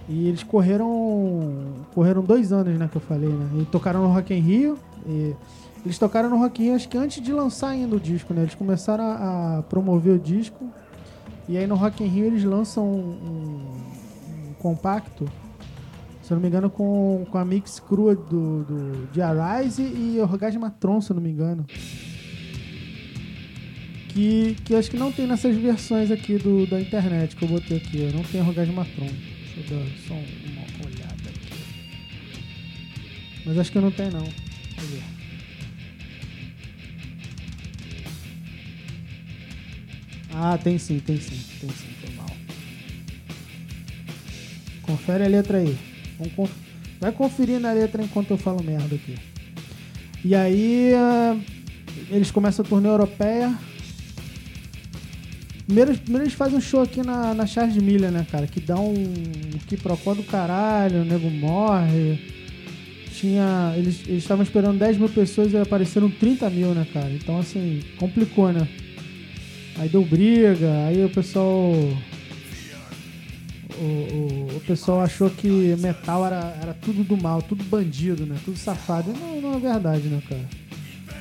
E 0.09 0.27
eles 0.27 0.43
correram. 0.43 1.85
Correram 1.93 2.21
dois 2.23 2.51
anos, 2.51 2.77
né, 2.77 2.87
que 2.91 2.97
eu 2.97 3.01
falei, 3.01 3.29
né? 3.29 3.61
E 3.61 3.65
tocaram 3.65 4.01
no 4.01 4.13
Rock 4.13 4.33
in 4.33 4.39
Rio. 4.39 4.77
Eles 5.85 5.97
tocaram 5.97 6.29
no 6.29 6.37
Rock 6.37 6.61
in 6.61 6.65
Rio, 6.65 6.75
acho 6.75 6.87
que 6.89 6.97
antes 6.97 7.23
de 7.23 7.31
lançar 7.33 7.69
ainda 7.69 7.95
o 7.95 7.99
disco, 7.99 8.33
né? 8.33 8.41
Eles 8.41 8.55
começaram 8.55 9.03
a, 9.03 9.57
a 9.59 9.63
promover 9.63 10.13
o 10.15 10.19
disco. 10.19 10.69
E 11.49 11.57
aí 11.57 11.65
no 11.65 11.75
Rock 11.75 12.03
in 12.03 12.07
Rio 12.07 12.25
eles 12.25 12.43
lançam 12.43 12.85
um, 12.85 12.99
um- 12.99 14.53
compacto, 14.59 15.25
se 16.21 16.31
eu 16.31 16.35
não 16.35 16.41
me 16.41 16.47
engano, 16.47 16.69
com, 16.69 17.25
com 17.31 17.37
a 17.37 17.43
mix 17.43 17.79
crua 17.79 18.15
do, 18.15 18.63
do, 18.63 19.07
de 19.11 19.21
Arise 19.23 19.81
e 19.81 20.19
Orgasmatron, 20.21 21.01
se 21.01 21.11
eu 21.11 21.15
não 21.15 21.23
me 21.23 21.31
engano. 21.31 21.65
Que, 24.09 24.55
que 24.65 24.75
acho 24.75 24.91
que 24.91 24.97
não 24.97 25.11
tem 25.11 25.25
nessas 25.25 25.55
versões 25.55 26.11
aqui 26.11 26.37
do, 26.37 26.67
da 26.67 26.79
internet 26.79 27.35
que 27.35 27.43
eu 27.43 27.49
botei 27.49 27.77
aqui. 27.77 28.11
Não 28.13 28.21
tem 28.23 28.41
Orgasmatron. 28.41 29.07
Deixa 29.55 29.73
eu 29.73 29.79
dar 29.79 29.85
só 30.07 30.13
uma 30.13 30.87
olhada 30.87 31.29
aqui. 31.29 31.61
Mas 33.45 33.57
acho 33.57 33.71
que 33.71 33.79
não 33.79 33.91
tem 33.91 34.09
não. 34.11 34.23
Deixa 34.23 34.81
eu 34.81 34.87
ver. 34.87 35.03
Ah, 40.33 40.57
tem 40.57 40.77
sim, 40.77 40.99
tem 40.99 41.19
sim, 41.19 41.37
tem 41.59 41.69
sim, 41.69 41.87
foi 41.99 42.15
mal. 42.15 42.29
Confere 44.81 45.25
a 45.25 45.27
letra 45.27 45.57
aí. 45.57 45.77
Conf- 46.35 46.51
Vai 46.99 47.11
conferir 47.11 47.59
na 47.59 47.71
letra 47.73 48.03
enquanto 48.03 48.29
eu 48.31 48.37
falo 48.37 48.63
merda 48.63 48.95
aqui. 48.95 49.15
E 50.23 50.35
aí, 50.35 50.93
ah, 50.95 51.35
eles 52.11 52.29
começam 52.31 52.63
a 52.63 52.67
turnê 52.67 52.87
europeia. 52.87 53.57
Primeiro, 55.71 55.97
primeiro 55.99 56.25
eles 56.25 56.33
fazem 56.33 56.57
um 56.57 56.61
show 56.61 56.81
aqui 56.81 57.01
na, 57.01 57.33
na 57.33 57.45
Charles 57.45 57.73
de 57.73 57.79
Milha, 57.79 58.11
né, 58.11 58.27
cara? 58.29 58.45
Que 58.45 58.59
dá 58.59 58.75
um, 58.75 58.91
um 58.91 59.57
quiprocó 59.69 60.13
do 60.13 60.21
caralho, 60.21 60.99
o 61.01 61.05
nego 61.05 61.29
morre. 61.29 62.19
Tinha. 63.13 63.73
Eles 63.77 64.05
estavam 64.05 64.43
esperando 64.43 64.77
10 64.77 64.97
mil 64.97 65.07
pessoas 65.07 65.53
e 65.53 65.57
apareceram 65.57 66.11
30 66.11 66.49
mil, 66.49 66.73
né, 66.73 66.85
cara? 66.91 67.09
Então, 67.11 67.39
assim, 67.39 67.81
complicou, 67.97 68.51
né? 68.51 68.67
Aí 69.77 69.87
deu 69.87 70.03
briga, 70.03 70.87
aí 70.87 71.05
o 71.05 71.09
pessoal. 71.09 71.71
O, 73.79 73.83
o, 73.83 74.57
o 74.57 74.61
pessoal 74.67 74.99
achou 74.99 75.29
que 75.29 75.47
metal 75.79 76.25
era, 76.25 76.53
era 76.61 76.73
tudo 76.73 77.01
do 77.01 77.15
mal, 77.15 77.41
tudo 77.41 77.63
bandido, 77.63 78.25
né? 78.25 78.35
Tudo 78.43 78.57
safado. 78.57 79.09
E 79.09 79.17
Não, 79.17 79.39
não 79.39 79.55
é 79.55 79.59
verdade, 79.59 80.09
né, 80.09 80.21
cara? 80.27 80.49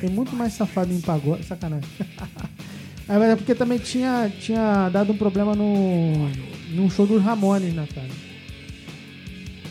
Tem 0.01 0.11
muito 0.11 0.35
mais 0.35 0.55
safado 0.55 0.93
em 0.93 1.01
pagode. 1.01 1.45
Sacanagem. 1.45 1.89
Mas 3.19 3.31
é 3.31 3.35
porque 3.35 3.57
também 3.57 3.77
tinha, 3.77 4.31
tinha 4.41 4.89
dado 4.89 5.13
um 5.13 5.17
problema 5.17 5.57
no, 5.57 6.31
num 6.71 6.89
show 6.89 7.05
dos 7.05 7.21
Ramones, 7.21 7.75
né, 7.75 7.89
cara? 7.93 8.07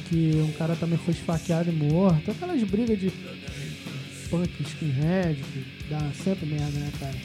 Que 0.09 0.31
um 0.35 0.51
cara 0.57 0.75
também 0.75 0.97
foi 0.97 1.13
esfaqueado 1.13 1.69
e 1.69 1.73
morto. 1.73 2.31
Aquelas 2.31 2.61
brigas 2.63 2.99
de 2.99 3.09
punk, 4.29 4.61
skinhead, 4.61 5.41
que 5.41 5.65
dá 5.89 6.11
sempre 6.21 6.47
merda, 6.47 6.79
né, 6.79 6.91
cara? 6.99 7.15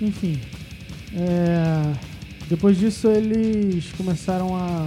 Enfim. 0.00 0.40
é, 1.14 1.92
depois 2.48 2.78
disso 2.78 3.08
eles 3.10 3.92
começaram 3.92 4.56
a, 4.56 4.86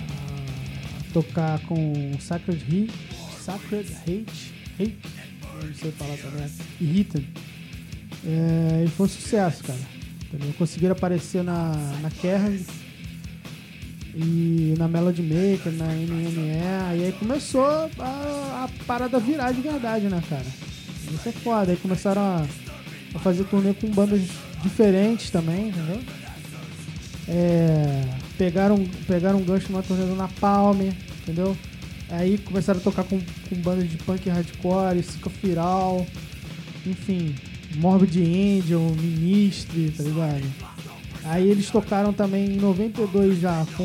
a 0.00 1.12
tocar 1.12 1.60
com 1.60 2.12
Sacred 2.18 2.64
Heat, 2.68 2.92
Sacred 3.38 3.92
Hate, 4.02 4.52
Hate, 4.80 4.98
não 5.64 5.74
sei 5.74 5.92
falar 5.92 6.16
também, 6.16 6.50
e 6.80 7.00
Hitten. 7.00 7.24
É, 8.26 8.84
e 8.84 8.88
foi 8.88 9.06
um 9.06 9.08
sucesso, 9.08 9.62
cara. 9.62 9.78
Entendeu? 10.24 10.52
Conseguiram 10.58 10.92
aparecer 10.92 11.44
na, 11.44 11.72
na 12.02 12.10
Kerrang 12.10 12.64
e 14.14 14.74
na 14.78 14.88
Melody 14.88 15.22
Maker, 15.22 15.72
na 15.72 15.86
NME, 15.86 16.98
e 16.98 17.04
aí 17.04 17.14
começou 17.18 17.64
a, 17.64 18.64
a 18.64 18.84
parada 18.86 19.20
virar 19.20 19.52
de 19.52 19.60
verdade, 19.60 20.06
né, 20.06 20.22
cara? 20.28 20.46
Isso 21.12 21.28
é 21.28 21.32
foda. 21.32 21.70
Aí 21.70 21.76
começaram 21.76 22.22
a, 22.22 22.46
a 23.14 23.18
fazer 23.18 23.44
turnê 23.44 23.74
com 23.74 23.88
bandas 23.88 24.22
diferentes 24.62 25.30
também, 25.30 25.68
entendeu? 25.68 26.00
É, 27.28 28.04
pegaram, 28.38 28.84
pegaram 29.06 29.38
um 29.38 29.44
gancho 29.44 29.70
numa 29.70 29.82
turnê 29.82 30.04
do 30.04 30.16
Napalm, 30.16 30.80
entendeu? 31.22 31.56
Aí 32.08 32.38
começaram 32.38 32.80
a 32.80 32.82
tocar 32.82 33.04
com, 33.04 33.20
com 33.20 33.56
bandas 33.56 33.88
de 33.88 33.96
punk 33.98 34.28
hardcore, 34.28 35.02
Firal, 35.02 36.06
enfim, 36.86 37.34
Morbid 37.76 38.16
Angel, 38.18 38.80
Ministry, 39.00 39.92
tá 39.96 40.02
ligado? 40.02 40.42
Aí 41.24 41.48
eles 41.50 41.68
tocaram 41.70 42.12
também 42.12 42.52
em 42.52 42.56
92 42.56 43.40
já, 43.40 43.66
com. 43.76 43.84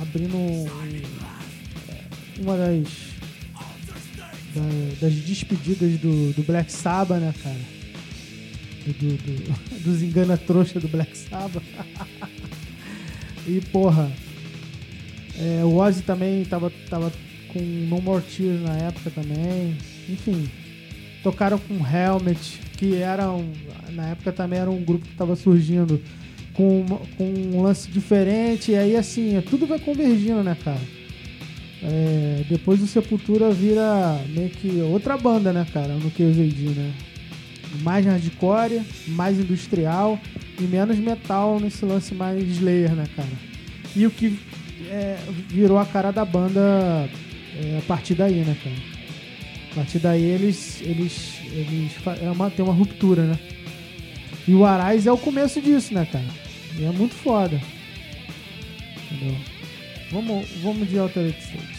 abrindo 0.00 0.36
um- 0.36 0.66
uma 2.38 2.56
das. 2.56 2.88
da- 4.54 4.94
das 5.00 5.14
despedidas 5.14 5.98
do, 6.00 6.32
do 6.32 6.42
Black 6.42 6.72
Sabbath, 6.72 7.20
né, 7.20 7.32
cara? 7.42 7.56
Do, 8.86 8.92
do- 8.94 9.16
do- 9.16 9.78
dos 9.84 10.02
engana-trouxa 10.02 10.80
do 10.80 10.88
Black 10.88 11.16
Sabbath. 11.16 11.62
e, 13.46 13.60
porra. 13.72 14.10
é, 15.38 15.62
o 15.64 15.76
Ozzy 15.76 16.02
também 16.02 16.44
tava, 16.44 16.70
tava 16.88 17.12
com 17.52 17.60
No 17.60 18.00
More 18.00 18.22
Tears 18.24 18.62
na 18.62 18.74
época 18.76 19.10
também. 19.10 19.76
Enfim, 20.08 20.48
tocaram 21.22 21.58
com 21.58 21.74
Helmet, 21.74 22.60
que 22.76 22.96
era 22.96 23.30
um, 23.30 23.52
na 23.90 24.08
época 24.08 24.32
também 24.32 24.58
era 24.58 24.70
um 24.70 24.82
grupo 24.82 25.04
que 25.04 25.12
estava 25.12 25.36
surgindo 25.36 26.00
com, 26.54 26.84
com 27.16 27.24
um 27.24 27.62
lance 27.62 27.90
diferente, 27.90 28.72
e 28.72 28.76
aí 28.76 28.96
assim, 28.96 29.36
é, 29.36 29.40
tudo 29.40 29.66
vai 29.66 29.78
convergindo, 29.78 30.42
né, 30.42 30.56
cara? 30.62 30.80
É, 31.82 32.44
depois 32.48 32.82
o 32.82 32.86
Sepultura 32.86 33.50
vira 33.50 34.20
meio 34.28 34.50
que 34.50 34.80
outra 34.82 35.16
banda, 35.16 35.52
né, 35.52 35.66
cara, 35.72 35.94
no 35.94 36.10
que 36.10 36.22
eu 36.22 36.30
AD, 36.30 36.68
né? 36.76 36.92
Mais 37.82 38.04
hardcore, 38.04 38.82
mais 39.08 39.38
industrial 39.38 40.18
e 40.58 40.64
menos 40.64 40.98
metal 40.98 41.58
nesse 41.60 41.84
lance 41.84 42.14
mais 42.14 42.42
Slayer, 42.42 42.94
né, 42.94 43.06
cara? 43.16 43.28
E 43.96 44.06
o 44.06 44.10
que 44.10 44.38
é, 44.88 45.18
virou 45.48 45.78
a 45.78 45.86
cara 45.86 46.10
da 46.10 46.24
banda 46.24 47.08
é, 47.56 47.78
a 47.78 47.82
partir 47.86 48.14
daí, 48.14 48.44
né, 48.44 48.56
cara? 48.62 48.89
A 49.70 49.74
partir 49.74 49.98
daí 49.98 50.22
eles. 50.22 50.80
eles, 50.82 51.40
eles 51.52 51.92
é 52.20 52.30
uma, 52.30 52.50
tem 52.50 52.64
uma 52.64 52.74
ruptura, 52.74 53.24
né? 53.24 53.38
E 54.46 54.54
o 54.54 54.64
Arais 54.64 55.06
é 55.06 55.12
o 55.12 55.18
começo 55.18 55.60
disso, 55.60 55.94
né, 55.94 56.06
cara? 56.10 56.24
E 56.78 56.84
é 56.84 56.90
muito 56.90 57.14
foda. 57.14 57.60
Entendeu? 59.10 59.36
Vamos, 60.10 60.48
vamos 60.62 60.88
de 60.88 60.98
Altered 60.98 61.36
State. 61.38 61.69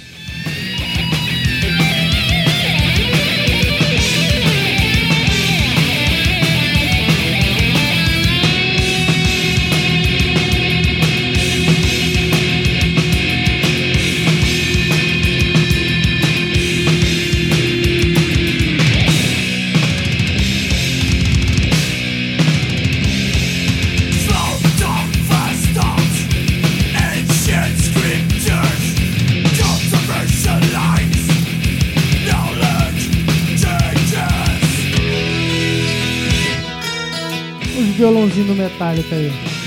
Violãozinho 38.42 38.48
do 38.48 38.56
Metallica 38.56 39.16
aí. 39.16 39.61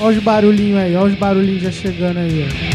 Olha 0.00 0.18
os, 0.18 0.24
barulhinhos 0.24 0.76
aí, 0.76 0.96
olha 0.96 1.12
os 1.12 1.18
barulhinhos 1.18 1.62
já 1.62 1.70
chegando 1.70 2.18
aí, 2.18 2.44
ó. 2.44 2.72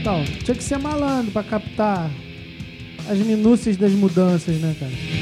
Então, 0.00 0.22
tinha 0.44 0.54
que 0.54 0.62
ser 0.62 0.78
malandro 0.78 1.32
pra 1.32 1.42
captar 1.42 2.10
as 3.08 3.18
minúcias 3.20 3.78
das 3.78 3.92
mudanças, 3.92 4.54
né, 4.56 4.76
cara? 4.78 5.17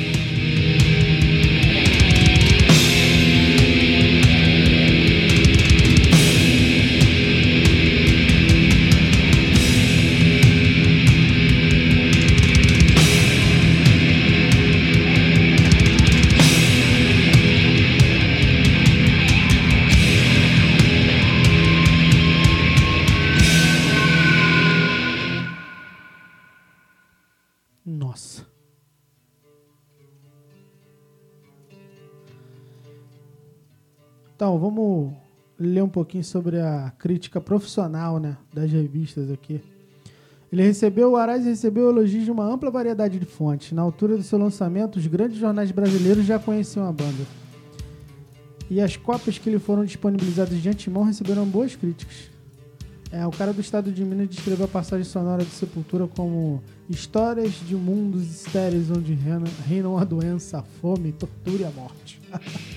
Então, 34.46 34.61
vamos 34.61 35.12
ler 35.59 35.82
um 35.82 35.88
pouquinho 35.88 36.22
sobre 36.22 36.61
a 36.61 36.92
crítica 36.96 37.40
profissional 37.40 38.20
né, 38.20 38.37
das 38.54 38.70
revistas 38.70 39.28
aqui. 39.28 39.61
Ele 40.52 40.62
recebeu, 40.62 41.11
o 41.11 41.16
Arais 41.16 41.44
recebeu 41.44 41.90
elogios 41.90 42.24
de 42.24 42.30
uma 42.30 42.44
ampla 42.44 42.70
variedade 42.70 43.18
de 43.18 43.24
fontes. 43.24 43.72
Na 43.72 43.82
altura 43.82 44.16
do 44.16 44.22
seu 44.22 44.38
lançamento, 44.38 45.00
os 45.00 45.06
grandes 45.09 45.37
jornais 45.37 45.72
brasileiros 45.72 46.24
já 46.24 46.38
conheciam 46.38 46.87
a 46.87 46.92
banda. 46.92 47.26
E 48.70 48.80
as 48.80 48.96
cópias 48.96 49.37
que 49.37 49.50
lhe 49.50 49.59
foram 49.59 49.85
disponibilizadas 49.85 50.62
de 50.62 50.68
antemão 50.68 51.02
receberam 51.02 51.44
boas 51.44 51.74
críticas. 51.74 52.30
É, 53.11 53.26
o 53.26 53.32
cara 53.32 53.52
do 53.52 53.61
estado 53.61 53.90
de 53.90 54.04
Minas 54.04 54.28
descreveu 54.28 54.66
a 54.66 54.68
passagem 54.68 55.04
sonora 55.04 55.44
de 55.44 55.50
Sepultura 55.50 56.06
como 56.06 56.62
histórias 56.88 57.50
de 57.66 57.74
mundos 57.74 58.22
estéreis 58.30 58.92
onde 58.92 59.12
reinam, 59.66 59.98
a 59.98 60.04
doença, 60.04 60.59
a 60.59 60.62
fome, 60.62 61.11
tortura 61.11 61.62
e 61.62 61.64
a 61.64 61.70
morte. 61.72 62.20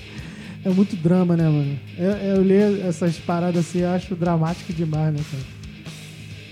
é 0.64 0.68
muito 0.68 0.96
drama, 0.96 1.36
né, 1.36 1.44
mano? 1.44 1.78
Eu, 1.96 2.10
eu 2.10 2.42
leio 2.42 2.86
essas 2.86 3.16
paradas 3.18 3.66
assim, 3.66 3.80
eu 3.80 3.90
acho 3.90 4.14
dramático 4.14 4.72
demais, 4.72 5.14
né, 5.14 5.20
cara? 5.30 5.42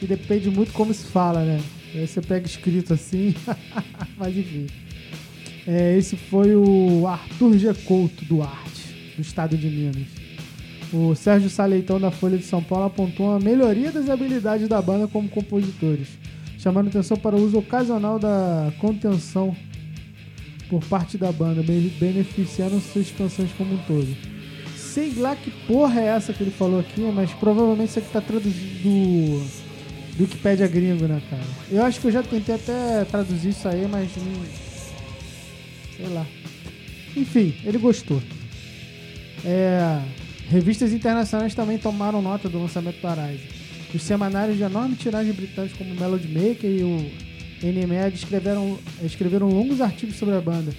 E 0.00 0.06
depende 0.06 0.48
muito 0.50 0.72
como 0.72 0.94
se 0.94 1.06
fala, 1.06 1.44
né? 1.44 1.60
Aí 1.94 2.06
você 2.06 2.20
pega 2.20 2.46
escrito 2.46 2.94
assim, 2.94 3.34
mas 4.16 4.36
enfim. 4.36 4.66
É, 5.66 5.96
esse 5.98 6.16
foi 6.16 6.54
o 6.54 7.06
Arthur 7.06 7.58
G. 7.58 7.74
Couto 7.74 8.24
Duarte, 8.24 9.12
do 9.16 9.20
estado 9.20 9.56
de 9.56 9.68
Minas. 9.68 10.06
O 10.90 11.14
Sérgio 11.14 11.50
Saleitão 11.50 12.00
da 12.00 12.10
Folha 12.10 12.38
de 12.38 12.44
São 12.44 12.62
Paulo 12.62 12.86
apontou 12.86 13.26
uma 13.26 13.38
melhoria 13.38 13.92
das 13.92 14.08
habilidades 14.08 14.68
da 14.68 14.80
banda 14.80 15.06
como 15.06 15.28
compositores, 15.28 16.08
chamando 16.58 16.88
atenção 16.88 17.18
para 17.18 17.36
o 17.36 17.44
uso 17.44 17.58
ocasional 17.58 18.18
da 18.18 18.72
contenção 18.78 19.54
por 20.68 20.82
parte 20.84 21.16
da 21.16 21.32
banda, 21.32 21.62
be- 21.62 21.92
beneficiando 21.98 22.80
suas 22.80 23.10
canções 23.10 23.50
como 23.56 23.74
um 23.74 23.78
todo. 23.78 24.08
Sei 24.76 25.12
lá 25.16 25.36
que 25.36 25.50
porra 25.66 26.00
é 26.00 26.06
essa 26.06 26.32
que 26.32 26.42
ele 26.42 26.50
falou 26.50 26.80
aqui, 26.80 27.00
mas 27.00 27.30
provavelmente 27.32 27.90
isso 27.90 27.98
aqui 27.98 28.10
tá 28.10 28.20
traduzido 28.20 28.82
do, 28.82 29.38
do 30.16 30.22
Wikipedia 30.22 30.66
gringo, 30.66 31.06
né, 31.06 31.22
cara? 31.30 31.42
Eu 31.70 31.84
acho 31.84 32.00
que 32.00 32.06
eu 32.08 32.12
já 32.12 32.22
tentei 32.22 32.54
até 32.54 33.04
traduzir 33.04 33.50
isso 33.50 33.68
aí, 33.68 33.86
mas 33.88 34.10
não... 34.16 34.42
Sei 35.96 36.06
lá. 36.08 36.26
Enfim, 37.16 37.54
ele 37.64 37.78
gostou. 37.78 38.20
É, 39.44 40.00
revistas 40.48 40.92
internacionais 40.92 41.54
também 41.54 41.78
tomaram 41.78 42.20
nota 42.22 42.48
do 42.48 42.60
lançamento 42.60 43.00
do 43.00 43.06
Arise. 43.06 43.44
Os 43.94 44.02
semanários 44.02 44.56
de 44.56 44.62
enorme 44.62 44.96
tiragem 44.96 45.32
britânicos 45.32 45.76
como 45.78 45.92
o 45.92 45.98
Melody 45.98 46.28
Maker 46.28 46.70
e 46.70 46.82
o 46.82 47.10
NME 47.62 48.14
escreveram, 48.14 48.78
escreveram 49.02 49.48
longos 49.48 49.80
artigos 49.80 50.16
sobre 50.16 50.34
a 50.34 50.40
banda, 50.40 50.72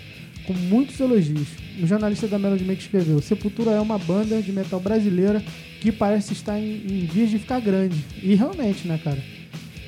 com 0.46 0.54
muitos 0.54 1.00
elogios. 1.00 1.48
O 1.82 1.88
jornalista 1.88 2.28
da 2.28 2.40
Melody 2.40 2.64
Maker 2.64 2.82
escreveu: 2.82 3.22
Sepultura 3.22 3.72
é 3.72 3.80
uma 3.80 3.98
banda 3.98 4.42
de 4.42 4.52
metal 4.52 4.80
brasileira 4.80 5.44
que 5.82 5.92
parece 5.92 6.34
estar 6.34 6.60
em, 6.60 6.76
em 6.88 7.06
vias 7.06 7.30
de 7.30 7.40
ficar 7.40 7.60
grande. 7.60 7.98
E 8.22 8.36
realmente, 8.36 8.88
né, 8.88 9.00
cara? 9.04 9.22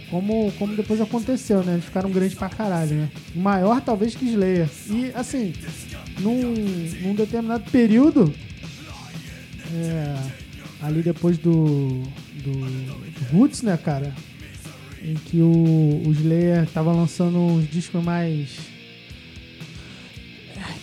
Como, 0.10 0.52
como 0.60 0.76
depois 0.76 1.00
aconteceu, 1.00 1.64
né? 1.64 1.74
Eles 1.74 1.86
ficaram 1.86 2.12
grandes 2.12 2.38
pra 2.38 2.50
caralho, 2.50 2.96
né? 2.96 3.10
Maior 3.34 3.82
talvez 3.82 4.14
que 4.14 4.26
Slayer. 4.26 4.70
E 4.89 5.12
assim, 5.16 5.54
num, 6.20 6.42
num 7.02 7.16
determinado 7.16 7.70
período, 7.72 8.34
é, 9.74 10.16
ali 10.82 11.02
depois 11.02 11.38
do, 11.38 12.04
do 12.44 13.32
Roots, 13.32 13.62
né, 13.62 13.78
cara? 13.78 14.14
Em 15.04 15.16
que 15.16 15.41
o, 15.41 16.04
o 16.06 16.12
Slayer 16.12 16.68
tava 16.70 16.91
lançando 16.91 17.38
uns 17.39 17.68
discos 17.70 18.04
mais. 18.04 18.49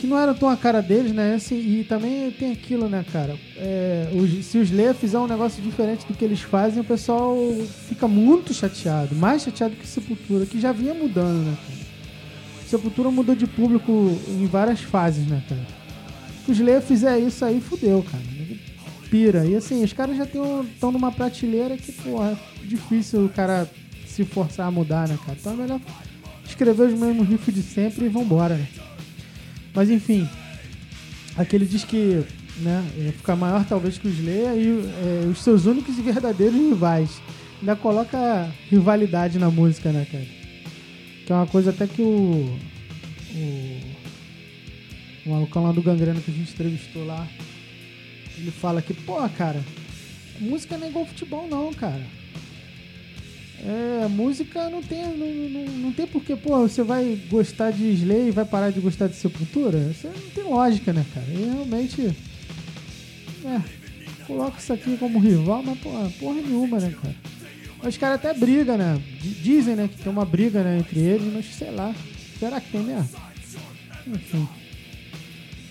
que 0.01 0.07
não 0.07 0.19
eram 0.19 0.35
tão 0.35 0.49
a 0.49 0.57
cara 0.57 0.81
deles, 0.81 1.13
né? 1.13 1.35
Assim, 1.35 1.57
e 1.81 1.85
também 1.85 2.31
tem 2.33 2.53
aquilo, 2.53 2.89
né, 2.89 3.05
cara? 3.13 3.37
É, 3.57 4.09
os- 4.15 4.45
se 4.45 4.59
o 4.59 4.63
Slayer 4.63 4.95
fizer 4.95 5.19
um 5.19 5.27
negócio 5.27 5.63
diferente 5.63 6.05
do 6.07 6.15
que 6.15 6.25
eles 6.25 6.41
fazem, 6.41 6.81
o 6.81 6.85
pessoal 6.85 7.37
fica 7.89 8.07
muito 8.09 8.53
chateado. 8.53 9.15
Mais 9.15 9.43
chateado 9.43 9.77
que 9.77 9.87
Sepultura, 9.87 10.47
que 10.47 10.61
já 10.61 10.73
vinha 10.73 10.95
mudando, 10.95 11.45
né, 11.45 11.57
cara? 11.67 11.79
Sepultura 12.67 13.11
mudou 13.11 13.35
de 13.35 13.47
público 13.47 14.17
em 14.29 14.47
várias 14.47 14.81
fases, 14.81 15.27
né, 15.27 15.43
cara? 15.49 15.67
Se 16.45 16.51
o 16.51 16.53
Slayer 16.55 16.83
fizer 16.83 17.19
isso 17.21 17.45
aí, 17.45 17.61
fudeu, 17.61 18.05
cara. 18.11 18.23
Pira. 19.11 19.47
E 19.47 19.57
assim, 19.57 19.83
os 19.83 19.93
caras 19.93 20.17
já 20.17 20.25
estão 20.25 20.93
numa 20.93 21.11
prateleira 21.11 21.77
que, 21.77 21.93
porra, 21.93 22.39
é 22.63 22.67
difícil 22.67 23.25
o 23.25 23.29
cara 23.29 23.67
se 24.19 24.25
forçar 24.25 24.67
a 24.67 24.71
mudar, 24.71 25.07
né, 25.07 25.17
cara? 25.25 25.39
Então 25.39 25.53
é 25.53 25.57
melhor 25.57 25.81
escrever 26.45 26.89
os 26.89 26.99
mesmos 26.99 27.29
riffs 27.29 27.55
de 27.55 27.63
sempre 27.63 28.07
e 28.07 28.09
vambora, 28.09 28.57
né? 28.57 28.67
Mas 29.73 29.91
enfim, 29.91 30.29
aqui 31.37 31.55
ele 31.55 31.67
diz 31.67 31.85
que 31.85 32.25
né, 32.57 32.85
ia 32.97 33.13
ficar 33.13 33.37
maior 33.37 33.65
talvez 33.65 33.97
que 33.97 34.09
o 34.09 34.11
Slayer 34.11 34.57
e 34.57 34.69
é, 34.71 35.27
os 35.27 35.41
seus 35.43 35.67
únicos 35.67 35.97
e 35.99 36.03
verdadeiros 36.03 36.57
rivais. 36.57 37.23
Ainda 37.61 37.77
coloca 37.77 38.51
rivalidade 38.69 39.39
na 39.39 39.51
música, 39.51 39.93
né, 39.93 40.07
cara? 40.11 40.27
Que 41.25 41.33
é 41.33 41.35
uma 41.35 41.47
coisa 41.47 41.71
até 41.71 41.87
que 41.87 42.03
o. 42.03 42.59
O, 43.35 43.81
o 45.27 45.31
malucão 45.31 45.63
lá 45.63 45.73
do 45.73 45.83
Gangrena 45.83 46.21
que 46.21 46.31
a 46.31 46.35
gente 46.35 46.53
entrevistou 46.53 47.05
lá. 47.07 47.27
Ele 48.37 48.51
fala 48.51 48.81
que, 48.81 48.95
pô, 48.95 49.17
cara, 49.31 49.61
música 50.41 50.77
não 50.77 50.87
é 50.87 50.91
igual 50.91 51.07
futebol, 51.07 51.47
não, 51.49 51.73
cara. 51.73 52.18
É, 53.65 54.07
música 54.09 54.71
não 54.71 54.83
tem, 54.83 55.05
não, 55.05 55.27
não, 55.27 55.73
não 55.79 55.93
tem 55.93 56.07
porquê, 56.07 56.37
pô, 56.37 56.59
você 56.61 56.83
vai 56.83 57.19
gostar 57.29 57.73
de 57.73 57.91
Slay 57.93 58.29
e 58.29 58.31
vai 58.31 58.45
parar 58.45 58.71
de 58.71 58.79
gostar 58.79 59.09
de 59.09 59.17
Sepultura? 59.17 59.79
Isso 59.91 60.07
não 60.07 60.31
tem 60.31 60.45
lógica, 60.45 60.93
né, 60.93 61.05
cara? 61.13 61.27
E 61.29 61.45
realmente. 61.45 62.17
É. 63.45 63.61
coloca 64.27 64.59
isso 64.59 64.73
aqui 64.73 64.97
como 64.97 65.19
rival, 65.19 65.63
mas 65.63 65.79
porra, 65.79 66.11
porra 66.21 66.41
nenhuma, 66.41 66.79
né, 66.79 66.95
cara? 67.03 67.15
Os 67.83 67.97
caras 67.97 68.17
até 68.17 68.35
brigam, 68.35 68.77
né? 68.77 69.01
Dizem, 69.21 69.77
né, 69.77 69.89
que 69.89 70.03
tem 70.03 70.13
uma 70.13 70.25
briga 70.25 70.63
né, 70.63 70.79
entre 70.79 71.01
eles, 71.01 71.33
mas 71.33 71.47
sei 71.47 71.71
lá. 71.71 71.95
Será 72.39 72.61
que 72.61 72.71
tem 72.71 72.83
mesmo? 72.83 73.09
Enfim. 74.07 74.49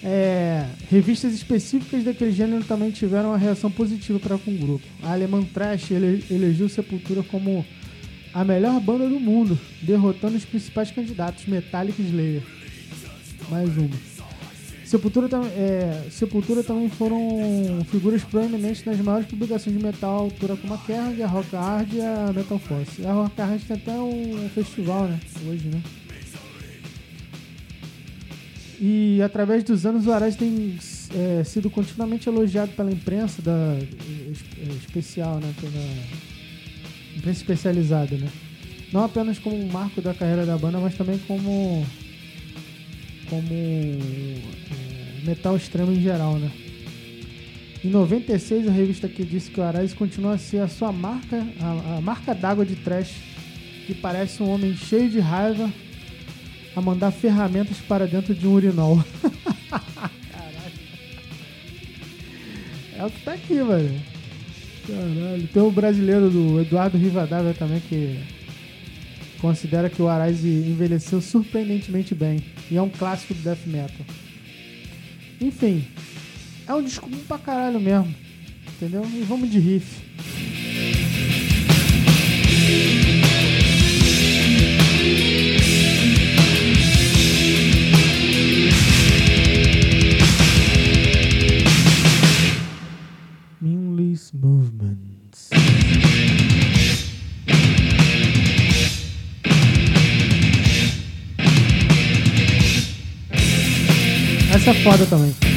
É, 0.04 0.66
revistas 0.90 1.34
específicas 1.34 2.04
daquele 2.04 2.32
gênero 2.32 2.64
também 2.64 2.92
tiveram 2.92 3.30
uma 3.30 3.38
reação 3.38 3.72
positiva 3.72 4.20
para 4.20 4.38
com 4.38 4.52
o 4.52 4.58
grupo. 4.58 4.86
A 5.04 5.12
Alemã 5.12 5.44
Trash 5.44 5.92
ele, 5.92 6.24
elegeu 6.30 6.70
Sepultura 6.70 7.24
como 7.24 7.66
a 8.38 8.44
melhor 8.44 8.80
banda 8.80 9.10
do 9.10 9.20
mundo, 9.20 9.58
derrotando 9.82 10.38
os 10.38 10.46
principais 10.46 10.92
candidatos, 10.92 11.48
Metallica 11.48 12.00
e 12.00 12.06
Slayer. 12.06 12.44
Mais 13.50 13.76
uma. 13.76 13.90
Sepultura, 14.86 15.28
tam- 15.28 15.48
é, 15.48 16.06
Sepultura 16.12 16.64
também 16.64 16.88
foram 16.88 17.84
figuras 17.90 18.24
proeminentes 18.24 18.86
nas 18.86 18.98
maiores 19.00 19.28
publicações 19.28 19.76
de 19.76 19.84
metal 19.84 20.12
à 20.16 20.20
altura 20.20 20.56
como 20.56 20.72
a 20.76 20.78
Kerrang, 20.78 21.22
a 21.24 21.28
Rock 21.28 21.56
Hard 21.56 21.94
e 21.94 22.00
a 22.00 22.32
Metal 22.32 22.60
Force. 22.60 23.04
A 23.08 23.12
Rock 23.12 23.42
Hard 23.42 23.62
tem 23.64 23.76
até 23.76 23.94
um 23.94 24.48
festival, 24.54 25.08
né? 25.08 25.20
Hoje, 25.50 25.68
né? 25.70 25.82
E 28.80 29.20
através 29.24 29.64
dos 29.64 29.84
anos 29.84 30.06
o 30.06 30.12
Arais 30.12 30.36
tem 30.36 30.78
é, 31.16 31.44
sido 31.44 31.72
continuamente 31.72 32.30
elogiado 32.30 32.72
pela 32.74 32.92
imprensa 32.92 33.42
da 33.42 33.76
é, 33.80 34.74
especial, 34.86 35.40
né? 35.40 35.52
Pela 35.60 36.37
imprensa 37.18 37.40
especializada, 37.40 38.16
né? 38.18 38.30
Não 38.92 39.04
apenas 39.04 39.38
como 39.38 39.58
um 39.58 39.68
marco 39.68 40.02
da 40.02 40.14
carreira 40.14 40.46
da 40.46 40.58
banda, 40.58 40.80
mas 40.80 40.96
também 40.96 41.18
como 41.20 41.86
como 43.30 43.48
é, 43.52 45.26
metal 45.26 45.58
extremo 45.58 45.92
em 45.92 46.02
geral, 46.02 46.38
né? 46.38 46.50
Em 47.84 47.90
96, 47.90 48.68
a 48.68 48.72
revista 48.72 49.08
que 49.08 49.24
disse 49.24 49.52
que 49.52 49.60
o 49.60 49.64
Arais 49.64 49.94
continua 49.94 50.34
a 50.34 50.38
ser 50.38 50.60
a 50.60 50.68
sua 50.68 50.92
marca, 50.92 51.46
a, 51.60 51.98
a 51.98 52.02
marca 52.02 52.34
d'água 52.34 52.66
de 52.66 52.76
trash, 52.76 53.16
que 53.86 53.94
parece 53.94 54.42
um 54.42 54.50
homem 54.50 54.76
cheio 54.76 55.10
de 55.10 55.20
raiva 55.20 55.72
a 56.76 56.82
mandar 56.82 57.12
ferramentas 57.12 57.78
para 57.80 58.08
dentro 58.08 58.34
de 58.34 58.48
um 58.48 58.54
urinol. 58.54 59.04
Caralho. 59.70 60.74
É 62.98 63.06
o 63.06 63.10
que 63.10 63.22
tá 63.22 63.34
aqui, 63.34 63.62
velho. 63.62 64.17
Caralho. 64.88 65.48
Tem 65.48 65.62
o 65.62 65.72
brasileiro 65.72 66.30
do 66.30 66.62
Eduardo 66.62 66.98
Rivadavia 66.98 67.54
também 67.54 67.82
que 67.82 68.20
considera 69.40 69.90
que 69.90 70.02
o 70.02 70.08
Arais 70.08 70.44
envelheceu 70.46 71.22
surpreendentemente 71.22 72.16
bem. 72.16 72.42
E 72.72 72.78
é 72.78 72.82
um 72.82 72.90
clássico 72.90 73.34
do 73.34 73.42
death 73.42 73.66
metal. 73.68 74.06
Enfim, 75.42 75.86
é 76.66 76.74
um 76.74 76.82
disco 76.82 77.10
pra 77.28 77.38
caralho 77.38 77.80
mesmo. 77.80 78.14
Entendeu? 78.76 79.06
E 79.14 79.24
vamos 79.24 79.52
de 79.52 79.60
riff. 79.60 80.02
Meaningless 94.28 94.34
movements. 94.34 95.50
Essa 104.54 104.72
é 104.72 104.74
foda 104.84 105.06
também. 105.06 105.57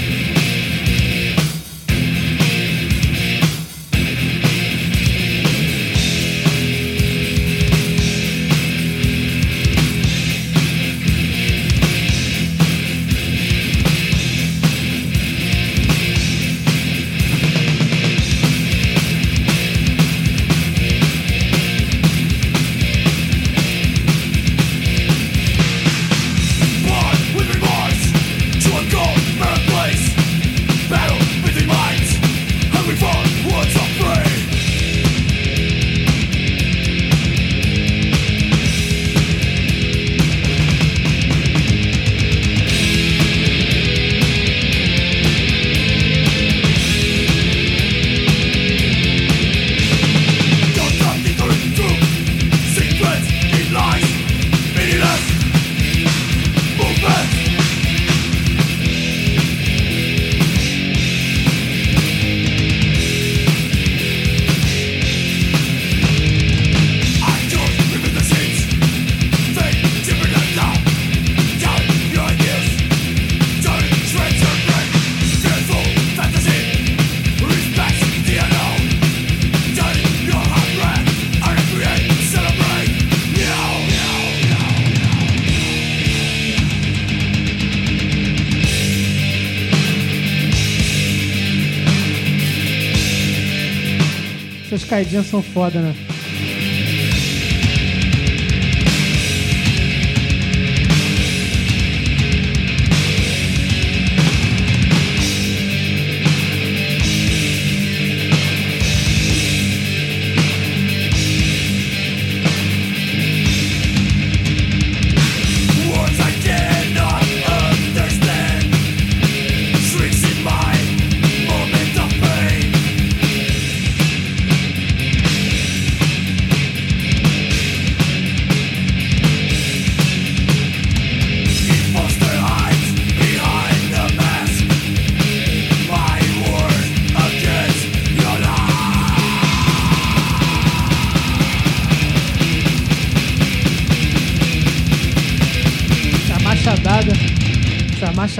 Essas 94.91 95.05
caidinhas 95.05 95.26
são 95.26 95.41
foda, 95.41 95.80
né? 95.80 96.09